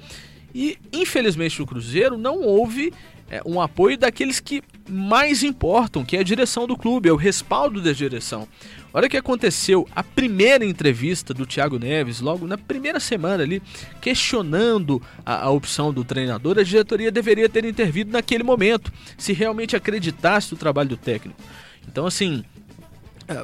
[0.55, 2.93] E infelizmente no Cruzeiro não houve
[3.31, 4.63] é, um apoio daqueles que
[4.93, 8.47] mais importam, que é a direção do clube, é o respaldo da direção.
[8.93, 13.63] A hora que aconteceu a primeira entrevista do Thiago Neves, logo na primeira semana ali,
[14.03, 19.75] questionando a, a opção do treinador, a diretoria deveria ter intervido naquele momento, se realmente
[19.75, 21.41] acreditasse no trabalho do técnico.
[21.89, 22.45] Então, assim,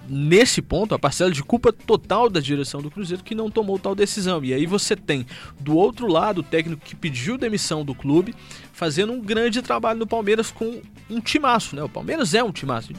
[0.08, 3.94] nesse ponto, a parcela de culpa total da direção do Cruzeiro que não tomou tal
[3.94, 4.44] decisão.
[4.44, 5.26] E aí você tem,
[5.60, 8.34] do outro lado, o técnico que pediu demissão do clube,
[8.72, 11.82] fazendo um grande trabalho no Palmeiras com um timaço, né?
[11.82, 12.92] O Palmeiras é um timaço.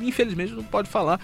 [0.00, 1.20] Infelizmente não pode falar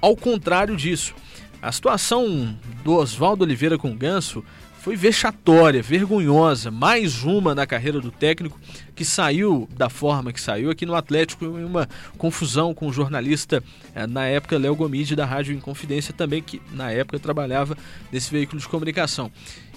[0.00, 1.14] ao contrário disso.
[1.60, 4.44] A situação do Oswaldo Oliveira com o Ganso
[4.86, 8.56] foi vexatória, vergonhosa, mais uma na carreira do técnico
[8.94, 13.60] que saiu da forma que saiu aqui no Atlético em uma confusão com o jornalista
[13.96, 17.76] eh, na época Léo Gomide da Rádio Inconfidência também que na época trabalhava
[18.12, 19.28] nesse veículo de comunicação.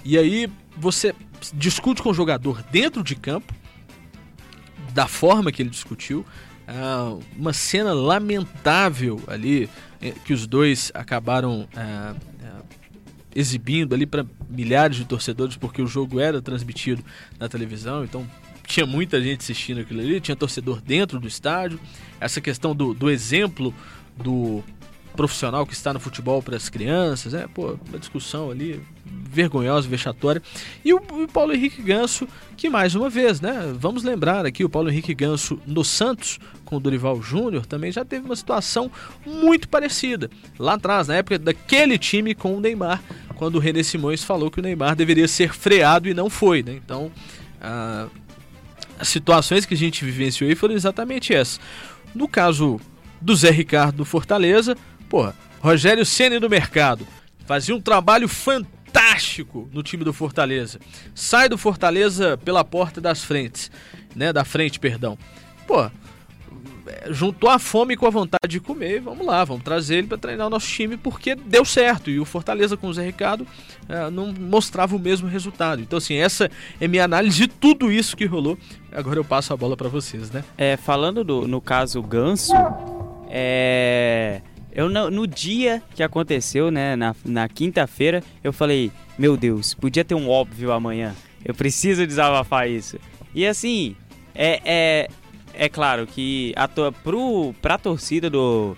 [0.04, 1.12] E aí você
[1.54, 3.52] discute com o jogador dentro de campo
[4.94, 6.24] da forma que ele discutiu,
[6.68, 9.68] ah, uma cena lamentável ali
[10.00, 12.14] eh, que os dois acabaram ah,
[13.34, 17.04] exibindo ali para milhares de torcedores, porque o jogo era transmitido
[17.38, 18.26] na televisão, então
[18.66, 21.80] tinha muita gente assistindo aquilo ali, tinha torcedor dentro do estádio.
[22.20, 23.74] Essa questão do, do exemplo
[24.16, 24.62] do
[25.16, 30.40] profissional que está no futebol para as crianças, é, pô, uma discussão ali vergonhosa, vexatória.
[30.84, 34.68] E o, o, Paulo Henrique Ganso, que mais uma vez, né, vamos lembrar aqui, o
[34.68, 38.90] Paulo Henrique Ganso no Santos, com o Dorival Júnior, também já teve uma situação
[39.26, 40.30] muito parecida.
[40.58, 43.02] Lá atrás, na época daquele time com o Neymar,
[43.40, 46.74] quando o René Simões falou que o Neymar deveria ser freado e não foi, né?
[46.74, 47.10] Então,
[48.98, 51.58] as situações que a gente vivenciou aí foram exatamente essas.
[52.14, 52.78] No caso
[53.18, 54.76] do Zé Ricardo do Fortaleza,
[55.08, 57.06] Porra, Rogério Ceni do mercado.
[57.44, 60.78] Fazia um trabalho fantástico no time do Fortaleza.
[61.14, 63.70] Sai do Fortaleza pela porta das frentes,
[64.14, 64.32] né?
[64.32, 65.18] Da frente, perdão.
[65.66, 65.90] Pô,
[67.10, 69.00] juntou a fome com a vontade de comer.
[69.00, 72.10] Vamos lá, vamos trazer ele para treinar o nosso time porque deu certo.
[72.10, 73.46] E o Fortaleza com o Zé Ricardo
[73.88, 75.82] é, não mostrava o mesmo resultado.
[75.82, 76.50] Então, assim, essa
[76.80, 78.58] é minha análise de tudo isso que rolou.
[78.92, 80.44] Agora eu passo a bola para vocês, né?
[80.56, 82.52] É, falando do, no caso Ganso,
[83.28, 89.74] é eu no, no, dia que aconteceu, né, na, na quinta-feira, eu falei, meu Deus,
[89.74, 91.14] podia ter um óbvio amanhã.
[91.44, 92.98] Eu preciso desabafar isso.
[93.34, 93.96] E assim,
[94.34, 95.08] é, é,
[95.60, 98.74] é claro que a pro, pra torcida do,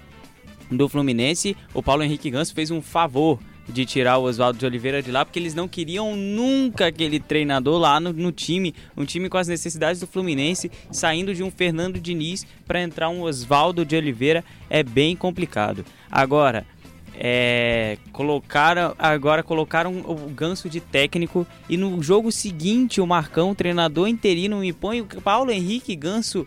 [0.69, 5.01] do Fluminense, o Paulo Henrique Ganso fez um favor de tirar o Oswaldo de Oliveira
[5.01, 9.29] de lá, porque eles não queriam nunca aquele treinador lá no, no time, um time
[9.29, 13.95] com as necessidades do Fluminense, saindo de um Fernando Diniz para entrar um Oswaldo de
[13.95, 15.85] Oliveira é bem complicado.
[16.11, 16.67] Agora,
[17.15, 24.09] é, colocaram agora colocaram o Ganso de técnico e no jogo seguinte o Marcão, treinador
[24.09, 26.45] interino, me põe o Paulo Henrique Ganso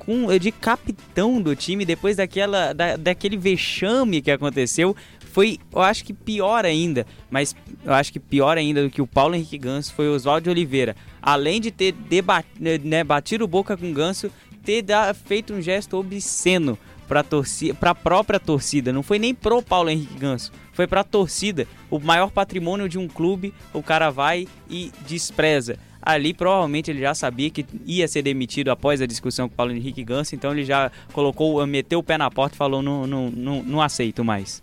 [0.00, 4.96] com de capitão do time depois daquela da, daquele vexame que aconteceu
[5.30, 9.06] foi, eu acho que pior ainda, mas eu acho que pior ainda do que o
[9.06, 10.96] Paulo Henrique Ganso foi o Oswaldo Oliveira.
[11.22, 14.30] Além de ter debat, né, batido boca com o Ganso,
[14.64, 18.92] ter da, feito um gesto obsceno para torcida, para a própria torcida.
[18.92, 21.66] Não foi nem pro Paulo Henrique Ganso, foi para a torcida.
[21.88, 25.78] O maior patrimônio de um clube, o cara vai e despreza.
[26.02, 29.72] Ali provavelmente ele já sabia que ia ser demitido após a discussão com o Paulo
[29.72, 33.30] Henrique Ganso, então ele já colocou, meteu o pé na porta e falou: não, não,
[33.30, 34.62] não, não aceito mais.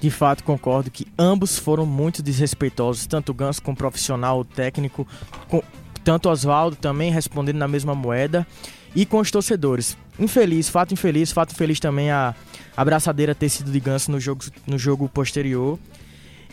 [0.00, 4.44] De fato, concordo que ambos foram muito desrespeitosos, tanto o Ganso como o profissional, o
[4.44, 5.08] técnico,
[5.48, 5.62] com,
[6.04, 8.46] tanto Oswaldo também respondendo na mesma moeda
[8.94, 9.96] e com os torcedores.
[10.18, 12.34] Infeliz, fato infeliz, fato infeliz também a
[12.76, 15.78] abraçadeira ter sido de Ganso no jogo, no jogo posterior.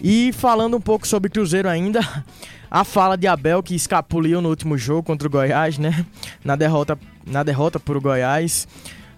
[0.04, 2.00] E falando um pouco sobre Cruzeiro ainda,
[2.70, 6.06] a fala de Abel que escapuliu no último jogo contra o Goiás, né?
[6.44, 8.68] Na derrota, na derrota por Goiás.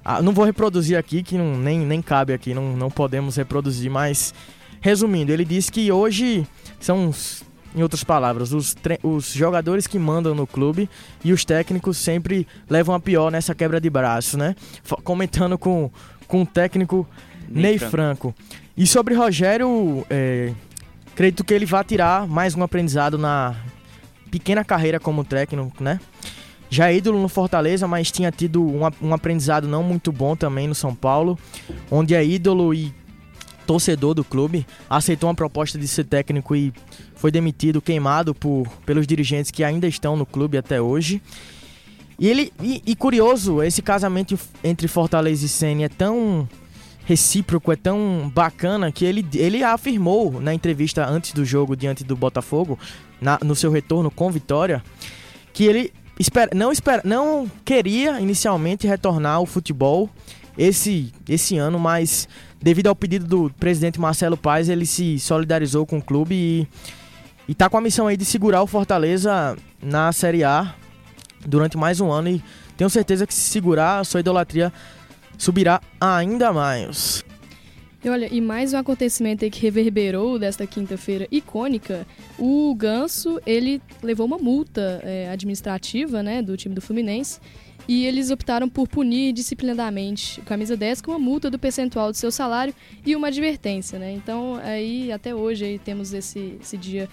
[0.03, 3.89] Ah, não vou reproduzir aqui, que não, nem, nem cabe aqui, não, não podemos reproduzir,
[3.89, 4.33] mas
[4.81, 6.45] resumindo, ele disse que hoje
[6.77, 7.13] são
[7.73, 10.89] em outras palavras, os, os jogadores que mandam no clube
[11.23, 14.55] e os técnicos sempre levam a pior nessa quebra de braço, né?
[14.83, 15.89] F comentando com,
[16.27, 17.07] com o técnico
[17.47, 17.91] Ney, Ney Franco.
[17.91, 18.35] Franco.
[18.75, 20.51] E sobre Rogério, é,
[21.13, 23.55] acredito que ele vai tirar mais um aprendizado na
[24.31, 25.99] pequena carreira como técnico, né?
[26.69, 30.67] Já é ídolo no Fortaleza, mas tinha tido um, um aprendizado não muito bom também
[30.67, 31.37] no São Paulo,
[31.91, 32.91] onde é ídolo e
[33.67, 36.73] torcedor do clube, aceitou uma proposta de ser técnico e
[37.15, 41.21] foi demitido, queimado por, pelos dirigentes que ainda estão no clube até hoje.
[42.19, 46.49] E ele e, e curioso, esse casamento entre Fortaleza e Senna é tão
[47.05, 52.15] recíproco, é tão bacana que ele, ele afirmou na entrevista antes do jogo diante do
[52.15, 52.79] Botafogo,
[53.19, 54.83] na, no seu retorno com vitória,
[55.53, 60.09] que ele espera, não, espera, não queria inicialmente retornar ao futebol
[60.57, 62.27] esse, esse ano, mas
[62.61, 66.67] devido ao pedido do presidente Marcelo Paes, ele se solidarizou com o clube e,
[67.47, 70.73] e tá com a missão aí de segurar o Fortaleza na Série A
[71.45, 72.43] durante mais um ano e
[72.77, 74.71] tenho certeza que se segurar, a sua idolatria
[75.37, 77.23] subirá ainda mais.
[78.03, 82.05] E olha, e mais um acontecimento que reverberou desta quinta-feira icônica,
[82.37, 87.39] o Ganso, ele levou uma multa é, administrativa, né, do time do Fluminense,
[87.87, 92.17] e eles optaram por punir disciplinadamente o camisa 10 com uma multa do percentual do
[92.17, 92.73] seu salário
[93.05, 94.13] e uma advertência, né?
[94.13, 97.09] Então, aí até hoje aí temos esse, esse dia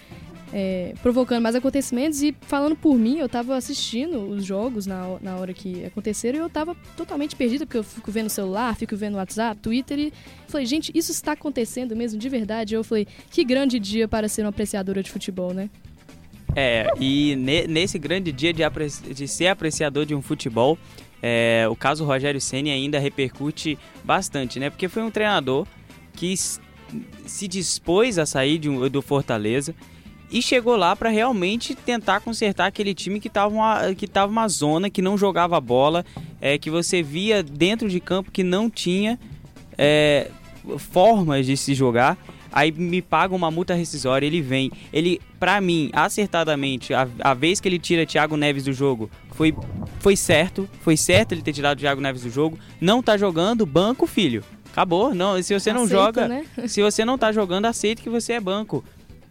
[0.53, 5.37] é, provocando mais acontecimentos e falando por mim, eu tava assistindo os jogos na, na
[5.37, 8.95] hora que aconteceram e eu tava totalmente perdida, porque eu fico vendo o celular, fico
[8.95, 10.13] vendo o WhatsApp, Twitter e
[10.47, 12.75] falei, gente, isso está acontecendo mesmo de verdade?
[12.75, 15.69] Eu falei, que grande dia para ser uma apreciadora de futebol, né?
[16.53, 18.63] É, e ne, nesse grande dia de,
[19.13, 20.77] de, ser apreciador de um futebol,
[21.21, 24.69] é, o caso Rogério Ceni ainda repercute bastante, né?
[24.69, 25.65] Porque foi um treinador
[26.13, 26.35] que
[27.25, 29.73] se dispôs a sair um, do Fortaleza
[30.31, 34.47] e chegou lá para realmente tentar consertar aquele time que estava uma, que tava uma
[34.47, 36.05] zona, que não jogava bola,
[36.39, 39.19] é, que você via dentro de campo que não tinha
[39.77, 40.29] é,
[40.77, 42.17] formas de se jogar
[42.51, 44.71] aí me paga uma multa rescisória, ele vem.
[44.91, 49.55] Ele, para mim, acertadamente, a, a, vez que ele tira Thiago Neves do jogo, foi,
[49.99, 50.69] foi certo.
[50.81, 52.59] Foi certo ele ter tirado Thiago Neves do jogo.
[52.79, 54.43] Não tá jogando, banco, filho.
[54.71, 55.13] Acabou.
[55.15, 56.45] Não, se você não Aceita, joga, né?
[56.67, 58.83] se você não tá jogando, aceite que você é banco.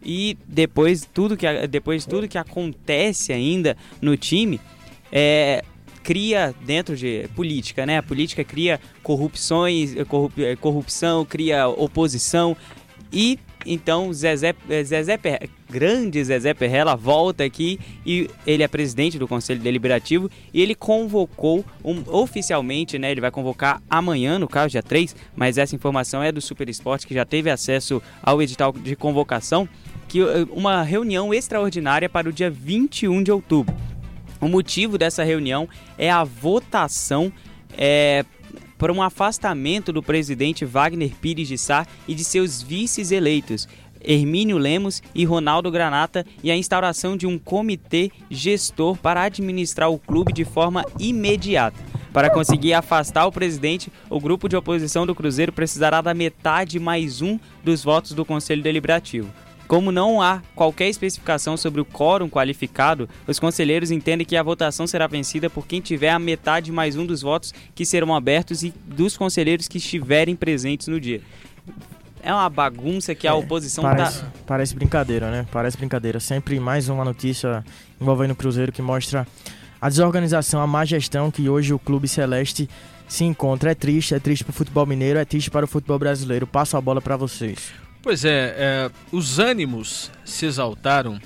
[0.03, 4.61] E depois tudo que depois tudo que acontece ainda no time,
[5.13, 5.63] é,
[6.03, 7.99] cria dentro de política, né?
[7.99, 12.57] A política cria corrupções, corrup, corrupção, cria oposição,
[13.13, 15.19] e então Zezé, Zezé
[15.69, 21.65] grande Zezé Perrella volta aqui e ele é presidente do Conselho Deliberativo e ele convocou
[21.85, 26.33] um, oficialmente, né, ele vai convocar amanhã, no caso dia 3, mas essa informação é
[26.33, 29.69] do Super Esporte que já teve acesso ao edital de convocação,
[30.11, 33.73] que eh, uma reunião extraordinária para o dia 21 de outubro.
[34.41, 37.33] O motivo dessa reunião é a votação
[37.79, 38.25] é,
[38.77, 43.69] para um afastamento do presidente Wagner Pires de Sá e de seus vices eleitos,
[44.03, 49.99] Hermínio Lemos e Ronaldo Granata, e a instauração de um comitê gestor para administrar o
[49.99, 51.79] clube de forma imediata.
[52.13, 57.23] Para conseguir afastar o presidente, o grupo de oposição do Cruzeiro precisará da metade mais
[57.23, 59.31] um dos votos do Conselho Deliberativo.
[59.71, 64.85] Como não há qualquer especificação sobre o quórum qualificado, os conselheiros entendem que a votação
[64.85, 68.75] será vencida por quem tiver a metade mais um dos votos que serão abertos e
[68.85, 71.21] dos conselheiros que estiverem presentes no dia.
[72.21, 74.33] É uma bagunça que a É, oposição Parece, tá.
[74.45, 75.47] parece brincadeira, né?
[75.53, 76.19] Parece brincadeira.
[76.19, 77.65] Sempre mais uma notícia
[78.01, 79.25] envolvendo o Cruzeiro que mostra
[79.81, 82.69] a desorganização, a má gestão que hoje o Clube Celeste
[83.07, 83.71] se encontra.
[83.71, 86.45] É triste, é triste para o futebol mineiro, é triste para o futebol brasileiro.
[86.45, 87.71] Passo a bola para vocês.
[88.03, 91.21] Pois é, é, os ânimos se exaltaram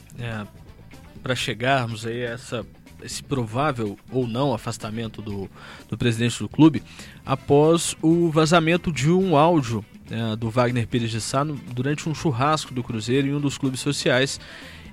[1.22, 2.66] para chegarmos aí a essa,
[3.02, 5.48] esse provável ou não afastamento do,
[5.88, 6.82] do presidente do clube
[7.24, 12.74] após o vazamento de um áudio é, do Wagner Pires de Sá durante um churrasco
[12.74, 14.40] do Cruzeiro em um dos clubes sociais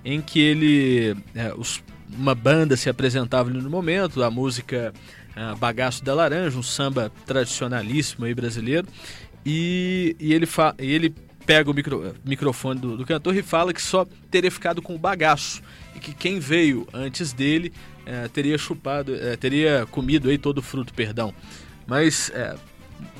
[0.05, 4.93] em que ele é, os- uma banda se apresentava ali no momento, a música
[5.35, 8.85] é, Bagaço da Laranja, um samba tradicionalíssimo aí brasileiro,
[9.45, 11.15] e, e ele, fa e ele
[11.45, 14.99] pega o micro- microfone do, do cantor e fala que só teria ficado com o
[14.99, 15.61] bagaço
[15.95, 17.73] e que quem veio antes dele
[18.05, 21.33] eh, teria chupado, eh, teria comido aí todo o fruto, perdão.
[21.87, 22.55] Mas eh,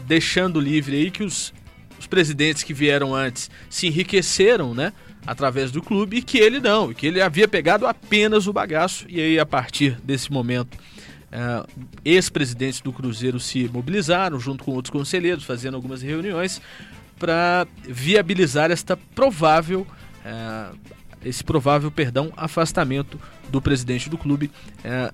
[0.06, 1.54] deixando livre aí que os,
[2.00, 4.94] os presidentes que vieram antes se enriqueceram, né?
[5.26, 9.06] Através do clube e que ele não, e que ele havia pegado apenas o bagaço.
[9.08, 10.78] E aí, a partir desse momento,
[11.32, 11.64] eh,
[12.04, 16.60] ex-presidentes do Cruzeiro se mobilizaram junto com outros conselheiros, fazendo algumas reuniões
[17.22, 19.86] para viabilizar esta provável
[20.26, 20.72] eh,
[21.24, 24.50] esse provável perdão afastamento do presidente do clube.
[24.84, 25.12] Eh,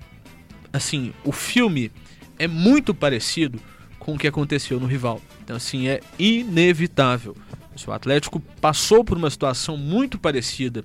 [0.72, 1.92] assim o filme
[2.38, 3.60] é muito parecido
[3.98, 5.20] com o que aconteceu no rival.
[5.44, 7.36] Então assim é inevitável.
[7.76, 10.82] Se o Atlético passou por uma situação muito parecida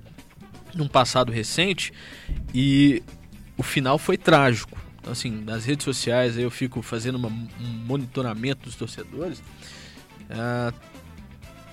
[0.74, 1.90] num passado recente
[2.52, 3.02] e
[3.56, 4.78] o final foi trágico.
[5.00, 9.42] Então assim nas redes sociais eu fico fazendo uma- um monitoramento dos torcedores.
[10.30, 10.72] Ah,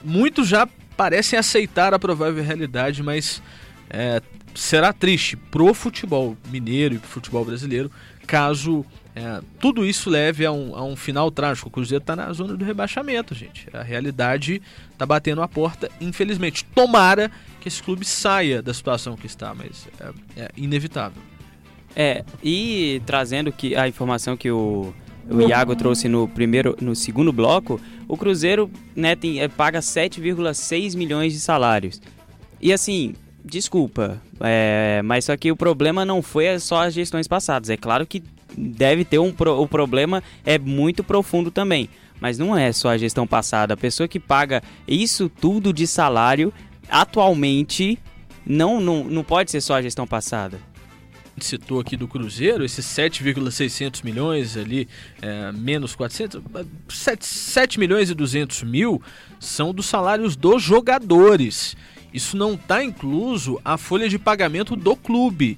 [0.03, 3.41] muitos já parecem aceitar a provável realidade, mas
[3.89, 4.21] é,
[4.53, 7.91] será triste pro futebol mineiro e pro futebol brasileiro
[8.27, 11.67] caso é, tudo isso leve a um, a um final trágico.
[11.67, 13.67] O Cruzeiro tá na zona do rebaixamento, gente.
[13.73, 14.61] A realidade
[14.97, 16.63] tá batendo a porta, infelizmente.
[16.63, 17.29] Tomara
[17.59, 21.21] que esse clube saia da situação que está, mas é, é inevitável.
[21.93, 24.93] É, e trazendo que a informação que o,
[25.31, 30.95] o Iago trouxe no primeiro, no segundo bloco, o Cruzeiro né, tem, é, paga 7,6
[30.95, 32.01] milhões de salários.
[32.61, 37.69] E assim, desculpa, é, mas só que o problema não foi só as gestões passadas.
[37.69, 38.21] É claro que
[38.55, 42.97] deve ter um pro, o problema é muito profundo também, mas não é só a
[42.97, 43.73] gestão passada.
[43.73, 46.53] A pessoa que paga isso tudo de salário
[46.89, 47.97] atualmente
[48.45, 50.59] não, não, não pode ser só a gestão passada.
[51.39, 54.87] Citou aqui do Cruzeiro, esses 7,600 milhões ali,
[55.21, 56.41] é, menos 400,
[56.89, 59.01] 7, 7 milhões e 200 mil
[59.39, 61.75] são dos salários dos jogadores.
[62.13, 65.57] Isso não está incluso a folha de pagamento do clube.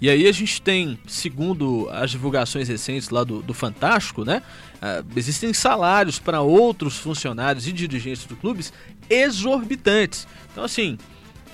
[0.00, 4.42] E aí a gente tem, segundo as divulgações recentes lá do, do Fantástico, né?
[4.84, 8.70] ah, existem salários para outros funcionários e dirigentes do clubes
[9.08, 10.28] exorbitantes.
[10.52, 10.98] Então assim,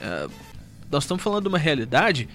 [0.03, 0.29] ah,
[0.91, 2.29] nós estamos falando de uma realidade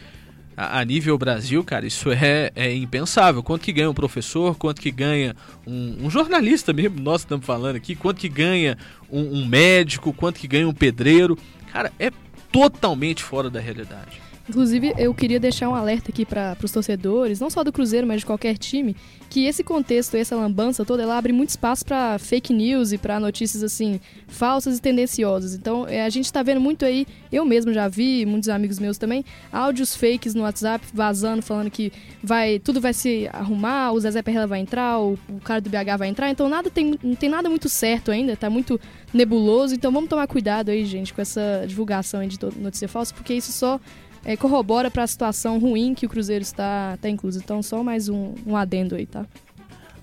[0.56, 3.43] a, a nível Brasil, cara, isso é, é impensável.
[3.43, 5.36] Quanto que ganha um professor, quanto que ganha
[5.66, 8.78] um, um jornalista mesmo, nós estamos falando aqui, quanto que ganha
[9.10, 11.38] um, um médico, quanto que ganha um pedreiro.
[11.72, 12.12] Cara, é
[12.51, 14.24] totalmente fora da realidade.
[14.47, 18.19] Inclusive, eu queria deixar um alerta aqui para os torcedores, não só do Cruzeiro, mas
[18.19, 18.95] de qualquer time,
[19.29, 23.19] que esse contexto, essa lambança toda, ela abre muito espaço para fake news e para
[23.19, 25.55] notícias assim falsas e tendenciosas.
[25.55, 28.99] Então, é, a gente está vendo muito aí, eu mesmo já vi, muitos amigos meus
[28.99, 31.91] também, áudios fakes no WhatsApp vazando, falando que
[32.23, 35.97] vai tudo vai se arrumar, o Zezé Perrela vai entrar, o, o cara do BH
[35.97, 36.29] vai entrar.
[36.29, 38.79] Então, nada tem, não tem nada muito certo ainda, tá muito
[39.11, 39.73] nebuloso.
[39.73, 43.79] Então, vamos tomar cuidado aí, gente, com essa divulgação de notícia falsa, porque isso só
[44.26, 47.39] é, corrobora para a situação ruim que o Cruzeiro está, está incluso.
[47.39, 49.26] Então, só mais um, um adendo aí, tá?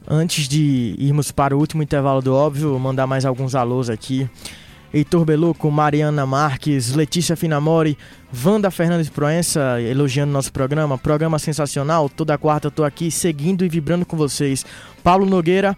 [0.09, 4.29] Antes de irmos para o último intervalo do óbvio, mandar mais alguns alôs aqui.
[4.95, 7.97] Heitor Beluco, Mariana Marques, Letícia Finamori,
[8.45, 10.99] Wanda Fernandes Proença, elogiando nosso programa.
[10.99, 12.09] Programa sensacional.
[12.11, 14.67] Toda quarta eu tô aqui seguindo e vibrando com vocês.
[15.03, 15.77] Paulo Nogueira.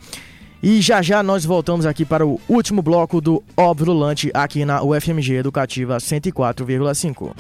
[0.62, 4.82] E já já nós voltamos aqui para o último bloco do Óbvio Lulante aqui na
[4.82, 7.32] UFMG Educativa 104,5.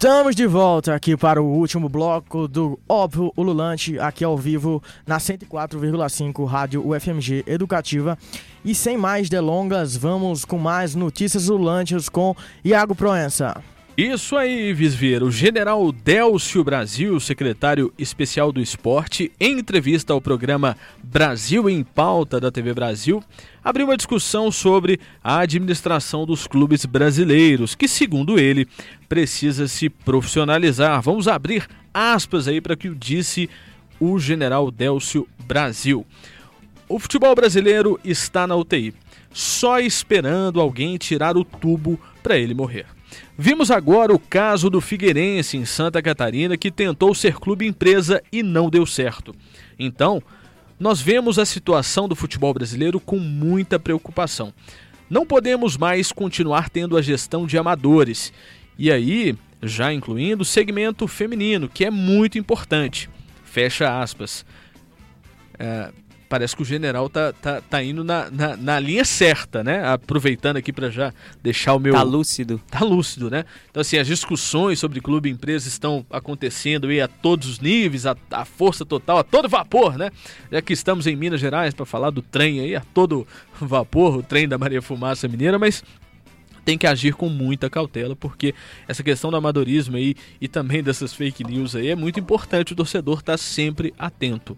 [0.00, 5.18] Estamos de volta aqui para o último bloco do Óbvio Ululante, aqui ao vivo na
[5.18, 8.16] 104,5 Rádio UFMG Educativa.
[8.64, 12.32] E sem mais delongas, vamos com mais notícias ululantes com
[12.64, 13.60] Iago Proença.
[13.98, 15.24] Isso aí, Visveira.
[15.24, 22.38] O general Delcio Brasil, secretário especial do esporte, em entrevista ao programa Brasil em Pauta
[22.38, 23.20] da TV Brasil,
[23.60, 28.68] abriu uma discussão sobre a administração dos clubes brasileiros, que, segundo ele,
[29.08, 31.02] precisa se profissionalizar.
[31.02, 33.50] Vamos abrir aspas aí para que o disse
[33.98, 36.06] o general Delcio Brasil.
[36.88, 38.94] O futebol brasileiro está na UTI,
[39.32, 42.86] só esperando alguém tirar o tubo para ele morrer.
[43.40, 48.42] Vimos agora o caso do Figueirense em Santa Catarina que tentou ser clube empresa e
[48.42, 49.32] não deu certo.
[49.78, 50.20] Então,
[50.78, 54.52] nós vemos a situação do futebol brasileiro com muita preocupação.
[55.08, 58.32] Não podemos mais continuar tendo a gestão de amadores.
[58.76, 63.08] E aí, já incluindo o segmento feminino, que é muito importante.
[63.44, 64.44] Fecha aspas.
[65.56, 65.92] É,
[66.28, 69.86] parece que o general tá, tá, tá indo na, na, na linha certa, né?
[69.86, 71.12] Aproveitando aqui para já
[71.42, 71.94] deixar o meu.
[71.94, 72.60] Tá lúcido.
[72.70, 73.44] Tá lúcido, né?
[73.70, 78.06] Então, assim, as discussões sobre clube e empresa estão acontecendo aí a todos os níveis,
[78.06, 80.10] a, a força total, a todo vapor, né?
[80.52, 83.26] Já que estamos em Minas Gerais para falar do trem aí, a todo
[83.60, 85.82] vapor, o trem da Maria Fumaça Mineira, mas
[86.64, 88.54] tem que agir com muita cautela, porque
[88.86, 92.76] essa questão do amadorismo aí e também dessas fake news aí é muito importante o
[92.76, 94.54] torcedor estar tá sempre atento.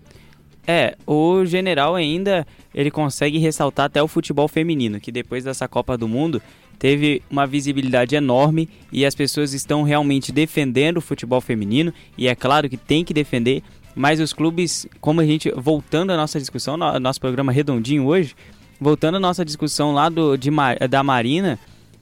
[0.73, 5.99] É, o general ainda ele consegue ressaltar até o futebol feminino, que depois dessa Copa
[5.99, 6.41] do Mundo
[6.79, 12.37] teve uma visibilidade enorme e as pessoas estão realmente defendendo o futebol feminino e é
[12.37, 13.65] claro que tem que defender,
[13.97, 18.37] mas os clubes, como a gente voltando à nossa discussão, no, nosso programa redondinho hoje,
[18.81, 20.51] voltando à nossa discussão lá do, de,
[20.89, 21.59] da Marina,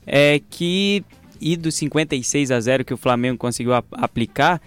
[0.07, 1.03] é que
[1.41, 4.61] e do 56 a 0 que o Flamengo conseguiu a, aplicar,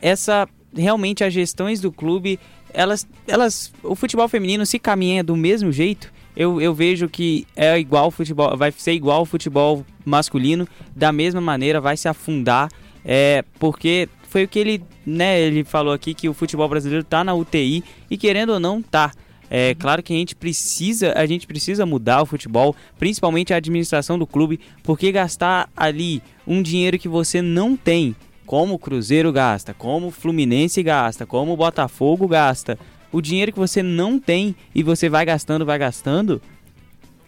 [0.00, 2.40] essa realmente as gestões do clube
[2.74, 6.12] elas, elas, o futebol feminino se caminha do mesmo jeito.
[6.34, 10.66] Eu, eu vejo que é igual futebol, vai ser igual ao futebol masculino,
[10.96, 12.70] da mesma maneira, vai se afundar,
[13.04, 17.22] é, porque foi o que ele, né, ele falou aqui que o futebol brasileiro está
[17.22, 19.12] na UTI e querendo ou não tá.
[19.50, 24.18] É claro que a gente precisa, a gente precisa mudar o futebol, principalmente a administração
[24.18, 28.16] do clube, porque gastar ali um dinheiro que você não tem
[28.52, 32.78] como o Cruzeiro gasta, como o Fluminense gasta, como o Botafogo gasta,
[33.10, 36.38] o dinheiro que você não tem e você vai gastando, vai gastando,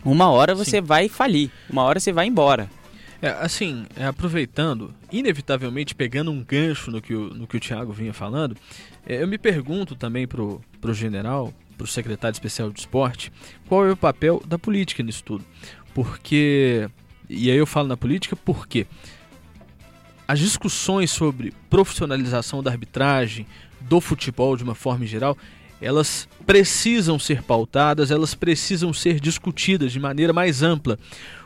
[0.04, 0.82] uma hora você Sim.
[0.82, 2.68] vai falir, uma hora você vai embora.
[3.22, 7.90] É, assim, é, aproveitando, inevitavelmente pegando um gancho no que o, no que o Thiago
[7.90, 8.54] vinha falando,
[9.06, 13.32] é, eu me pergunto também pro, pro general, pro secretário especial de esporte,
[13.66, 15.42] qual é o papel da política nisso tudo.
[15.94, 16.86] Porque,
[17.30, 18.86] e aí eu falo na política porque
[20.26, 23.46] as discussões sobre profissionalização da arbitragem,
[23.80, 25.36] do futebol de uma forma geral,
[25.80, 30.98] elas precisam ser pautadas, elas precisam ser discutidas de maneira mais ampla.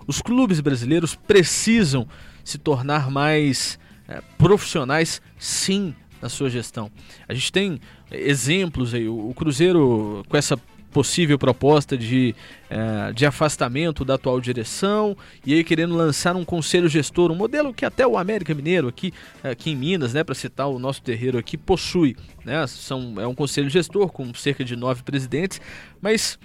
[0.06, 2.06] Os clubes brasileiros precisam
[2.44, 6.90] se tornar mais é, profissionais, sim, na sua gestão.
[7.28, 10.58] A gente tem exemplos aí, o Cruzeiro com essa
[10.90, 12.34] possível proposta de,
[12.70, 17.72] é, de afastamento da atual direção e aí querendo lançar um conselho gestor, um modelo
[17.72, 19.12] que até o América Mineiro aqui,
[19.42, 22.16] aqui em Minas, né, para citar o nosso terreiro aqui, possui.
[22.44, 25.60] Né, são, é um conselho gestor com cerca de nove presidentes,
[26.00, 26.38] mas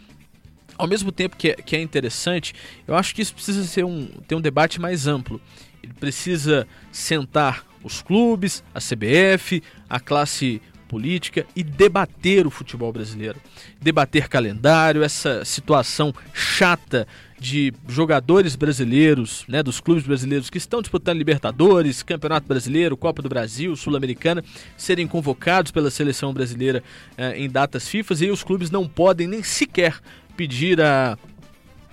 [0.77, 2.53] ao mesmo tempo que é, que é interessante,
[2.87, 5.39] eu acho que isso precisa ser um, ter um debate mais amplo.
[5.81, 10.61] Ele precisa sentar os clubes, a CBF, a classe
[10.93, 13.39] política e debater o futebol brasileiro.
[13.81, 17.07] Debater calendário, essa situação chata
[17.39, 23.27] de jogadores brasileiros, né, dos clubes brasileiros que estão disputando Libertadores, Campeonato Brasileiro, Copa do
[23.27, 24.43] Brasil, Sul-Americana,
[24.77, 26.83] serem convocados pela seleção brasileira
[27.17, 29.99] eh, em datas FIFA e os clubes não podem nem sequer
[30.37, 31.17] pedir a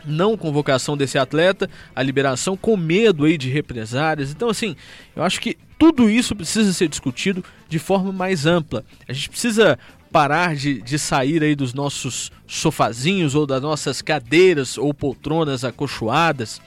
[0.05, 4.30] não convocação desse atleta, a liberação com medo aí de represárias.
[4.30, 4.76] Então, assim,
[5.16, 8.84] eu acho que tudo isso precisa ser discutido de forma mais ampla.
[9.08, 9.78] A gente precisa
[10.12, 16.60] parar de, de sair aí dos nossos sofazinhos ou das nossas cadeiras ou poltronas acolchoadas,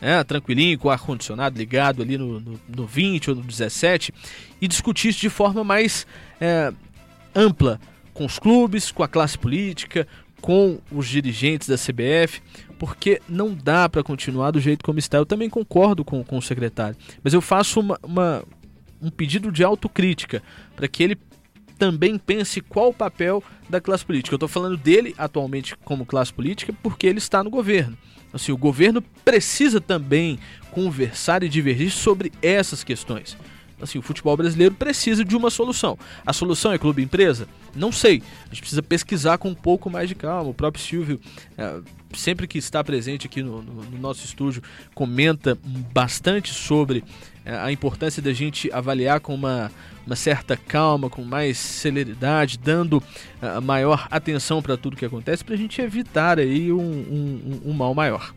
[0.00, 4.12] né, tranquilinho, com o ar-condicionado ligado ali no, no, no 20 ou no 17
[4.60, 6.06] e discutir isso de forma mais
[6.38, 6.72] é,
[7.34, 7.80] ampla
[8.12, 10.06] com os clubes, com a classe política,
[10.42, 12.42] com os dirigentes da CBF,
[12.78, 15.18] porque não dá para continuar do jeito como está.
[15.18, 18.44] Eu também concordo com, com o secretário, mas eu faço uma, uma
[19.00, 20.42] um pedido de autocrítica
[20.76, 21.18] para que ele
[21.78, 24.34] também pense qual o papel da classe política.
[24.34, 27.96] Eu estou falando dele atualmente como classe política porque ele está no governo.
[28.32, 30.38] Assim, o governo precisa também
[30.70, 33.36] conversar e divergir sobre essas questões.
[33.80, 35.98] Assim, o futebol brasileiro precisa de uma solução.
[36.24, 37.48] A solução é clube empresa?
[37.74, 38.22] Não sei.
[38.44, 40.50] A gente precisa pesquisar com um pouco mais de calma.
[40.50, 41.18] O próprio Silvio
[41.56, 41.80] é,
[42.14, 44.62] sempre que está presente aqui no, no, no nosso estúdio,
[44.94, 45.56] comenta
[45.92, 47.04] bastante sobre
[47.44, 49.70] é, a importância da gente avaliar com uma,
[50.06, 55.54] uma certa calma, com mais celeridade, dando uh, maior atenção para tudo que acontece, para
[55.54, 58.34] a gente evitar aí um, um, um, mal maior.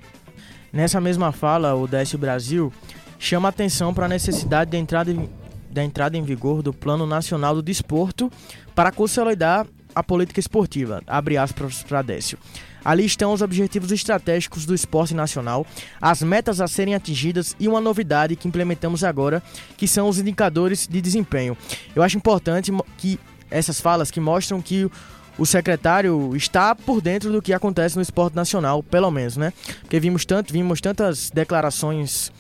[0.72, 2.72] Nessa mesma fala, o Décio Brasil
[3.20, 5.30] chama atenção para a necessidade da entrada, em,
[5.70, 8.32] da entrada em vigor do Plano Nacional do Desporto
[8.74, 11.02] para consolidar a política esportiva.
[11.06, 12.38] Abre aspas para Décio.
[12.84, 15.66] Ali estão os objetivos estratégicos do esporte nacional,
[16.02, 19.42] as metas a serem atingidas e uma novidade que implementamos agora,
[19.78, 21.58] que são os indicadores de desempenho.
[21.96, 23.20] Eu acho importante que
[23.50, 24.90] essas falas que mostram que
[25.38, 29.52] o secretário está por dentro do que acontece no esporte nacional, pelo menos, né?
[29.82, 32.32] Porque vimos tanto, vimos tantas declarações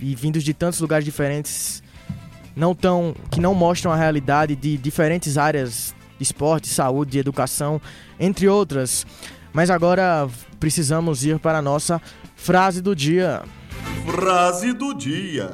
[0.00, 1.82] e vindos de tantos lugares diferentes
[2.56, 7.80] não tão que não mostram a realidade de diferentes áreas de esporte, saúde, educação,
[8.18, 9.06] entre outras.
[9.54, 10.28] Mas agora
[10.58, 12.02] precisamos ir para a nossa
[12.34, 13.42] frase do dia.
[14.04, 15.50] Frase do dia.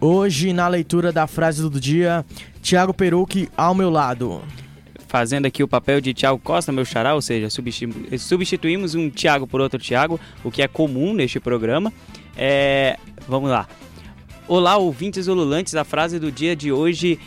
[0.00, 2.24] Hoje, na leitura da frase do dia,
[2.62, 4.40] Tiago Perucchi ao meu lado.
[5.06, 7.48] Fazendo aqui o papel de Tiago Costa, meu xará, ou seja,
[8.18, 11.92] substituímos um Tiago por outro Tiago, o que é comum neste programa.
[12.34, 12.96] É,
[13.28, 13.68] vamos lá.
[14.48, 17.20] Olá, ouvintes ululantes, a frase do dia de hoje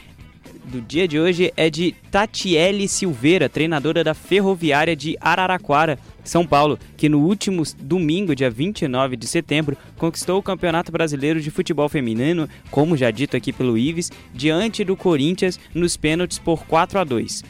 [0.66, 6.80] do dia de hoje é de Tatiele Silveira, treinadora da Ferroviária de Araraquara, São Paulo,
[6.98, 12.50] que no último domingo, dia 29 de setembro, conquistou o Campeonato Brasileiro de Futebol Feminino,
[12.72, 17.44] como já dito aqui pelo Ives, diante do Corinthians nos pênaltis por 4 a 2.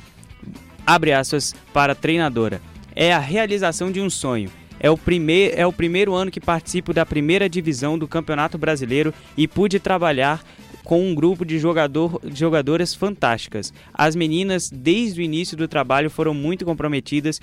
[0.86, 2.62] Abre aspas para a treinadora.
[2.96, 4.52] É a realização de um sonho.
[4.80, 9.14] É o, primeir, é o primeiro ano que participo da primeira divisão do Campeonato Brasileiro
[9.38, 10.44] e pude trabalhar
[10.86, 13.74] com um grupo de, jogador, de jogadoras fantásticas.
[13.94, 17.42] As meninas, desde o início do trabalho, foram muito comprometidas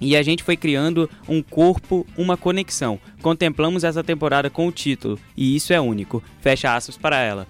[0.00, 3.00] e a gente foi criando um corpo, uma conexão.
[3.20, 6.22] Contemplamos essa temporada com o título e isso é único.
[6.40, 7.48] Fecha aspas para ela.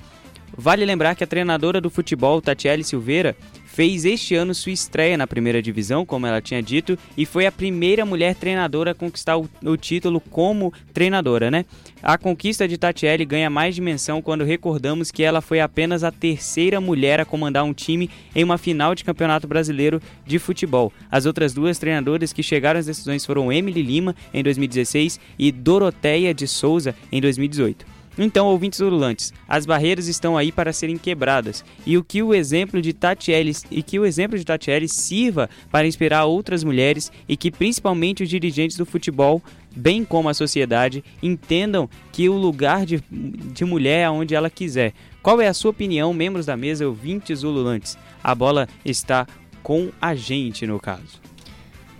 [0.56, 3.36] Vale lembrar que a treinadora do futebol, Tatiele Silveira,
[3.72, 7.52] fez este ano sua estreia na primeira divisão, como ela tinha dito, e foi a
[7.52, 11.64] primeira mulher treinadora a conquistar o, o título como treinadora, né?
[12.02, 16.80] A conquista de Tatiele ganha mais dimensão quando recordamos que ela foi apenas a terceira
[16.80, 20.92] mulher a comandar um time em uma final de Campeonato Brasileiro de Futebol.
[21.10, 26.34] As outras duas treinadoras que chegaram às decisões foram Emily Lima em 2016 e Doroteia
[26.34, 27.99] de Souza em 2018.
[28.22, 32.82] Então, ouvintes urulantes, as barreiras estão aí para serem quebradas e o que o exemplo
[32.82, 37.50] de Tatiele e que o exemplo de Tatiele sirva para inspirar outras mulheres e que
[37.50, 39.42] principalmente os dirigentes do futebol,
[39.74, 44.92] bem como a sociedade, entendam que o lugar de, de mulher é onde ela quiser.
[45.22, 47.96] Qual é a sua opinião, membros da mesa, ouvintes ululantes?
[48.22, 49.26] A bola está
[49.62, 51.22] com a gente no caso.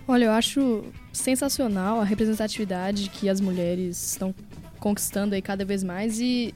[0.07, 4.35] Olha, eu acho sensacional a representatividade que as mulheres estão
[4.81, 6.55] conquistando aí cada vez mais e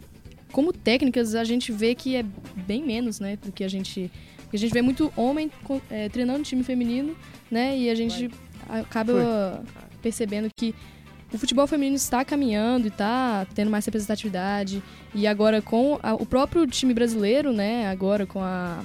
[0.51, 2.25] como técnicas a gente vê que é
[2.67, 4.11] bem menos, né, do que a gente
[4.53, 5.51] a gente vê muito homem
[5.91, 7.17] é, treinando time feminino,
[7.51, 8.31] né, e a gente
[8.69, 8.81] Vai.
[8.83, 9.91] acaba Foi.
[10.01, 10.73] percebendo que
[11.33, 14.81] o futebol feminino está caminhando e está tendo mais representatividade
[15.13, 18.85] e agora com a, o próprio time brasileiro, né, agora com a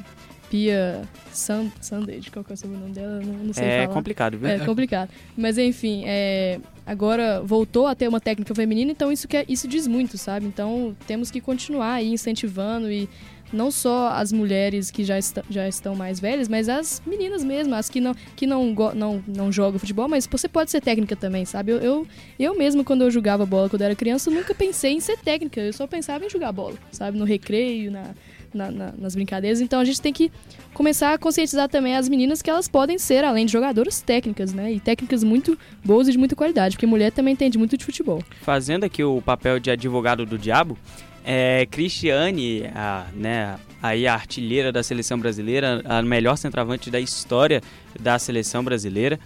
[0.50, 3.20] Pia Sand Sandage, qual que é o sobrenome dela?
[3.20, 3.94] Não, não sei é falar.
[3.94, 4.50] complicado, viu?
[4.50, 5.10] É complicado.
[5.38, 9.88] Mas enfim, é, agora voltou a ter uma técnica feminina, então isso, quer, isso diz
[9.88, 10.46] muito, sabe?
[10.46, 13.08] Então temos que continuar aí incentivando e
[13.52, 17.74] não só as mulheres que já, est já estão mais velhas, mas as meninas mesmo,
[17.76, 21.46] as que não, que não, não, não jogam futebol, mas você pode ser técnica também,
[21.46, 21.72] sabe?
[21.72, 25.18] Eu, eu, eu mesmo, quando eu jogava bola quando era criança, nunca pensei em ser
[25.18, 27.18] técnica, eu só pensava em jogar bola, sabe?
[27.18, 28.14] No recreio, na,
[28.54, 29.62] na, na, nas brincadeiras.
[29.62, 30.32] Então a gente tem que
[30.74, 34.72] começar a conscientizar também as meninas que elas podem ser, além de jogadoras, técnicas, né?
[34.72, 38.24] E técnicas muito boas e de muita qualidade, porque mulher também entende muito de futebol.
[38.42, 40.78] Fazendo aqui o papel de advogado do diabo,
[41.24, 47.62] é, Cristiane, a, né, aí a artilheira da seleção brasileira, a melhor centroavante da história
[48.00, 49.20] da seleção brasileira,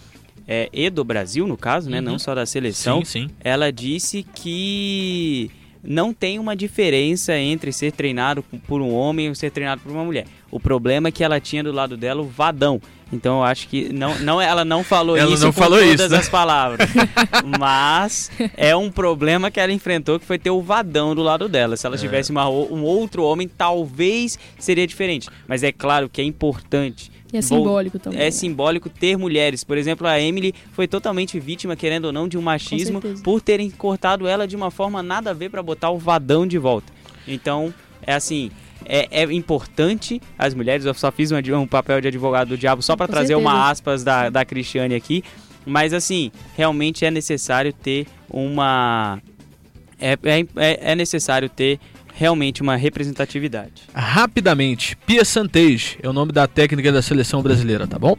[0.47, 2.03] é, e do Brasil, no caso, né, uhum.
[2.03, 3.35] não só da seleção, sim, sim.
[3.41, 5.49] ela disse que
[5.83, 10.03] não tem uma diferença entre ser treinado por um homem ou ser treinado por uma
[10.03, 10.25] mulher.
[10.49, 12.81] O problema é que ela tinha do lado dela o vadão.
[13.11, 15.99] Então eu acho que não, não ela não falou ela isso não com falou todas
[15.99, 16.17] isso, né?
[16.17, 16.89] as palavras.
[17.59, 21.77] Mas é um problema que ela enfrentou que foi ter o vadão do lado dela.
[21.77, 21.99] Se ela é.
[21.99, 25.29] tivesse uma, um outro homem, talvez seria diferente.
[25.47, 28.19] Mas é claro que é importante e é simbólico também.
[28.19, 28.31] É né?
[28.31, 29.63] simbólico ter mulheres.
[29.63, 33.71] Por exemplo, a Emily foi totalmente vítima, querendo ou não, de um machismo por terem
[33.71, 36.93] cortado ela de uma forma nada a ver para botar o vadão de volta.
[37.27, 37.73] Então,
[38.05, 38.51] é assim,
[38.85, 40.85] é, é importante as mulheres.
[40.85, 43.49] Eu só fiz um, um papel de advogado do diabo só para trazer certeza.
[43.49, 45.23] uma aspas da, da Cristiane aqui.
[45.65, 49.21] Mas assim, realmente é necessário ter uma.
[49.99, 50.13] É,
[50.57, 51.79] é, é necessário ter
[52.15, 53.83] realmente uma representatividade.
[53.93, 58.17] Rapidamente, Pia Santej é o nome da técnica da seleção brasileira, tá bom?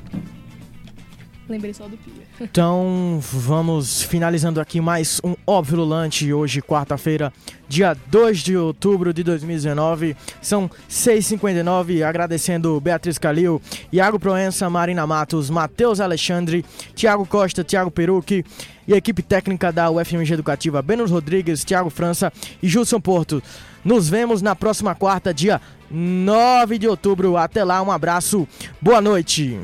[1.49, 2.25] Lembrei só do Pia.
[2.41, 7.33] Então vamos finalizando aqui mais um Óbvio Lulante, hoje quarta-feira,
[7.69, 10.17] dia 2 de outubro de 2019.
[10.41, 13.61] São 6h59, agradecendo Beatriz Calil,
[13.93, 16.65] Iago Proença, Marina Matos, Matheus Alexandre,
[16.95, 18.45] Tiago Costa, Tiago Perucchi
[18.87, 22.33] e a equipe técnica da UFMG Educativa, Benos Rodrigues, Tiago França
[22.63, 23.43] e Gilson Porto.
[23.85, 27.37] Nos vemos na próxima quarta, dia 9 de outubro.
[27.37, 28.49] Até lá, um abraço,
[28.81, 29.59] boa noite.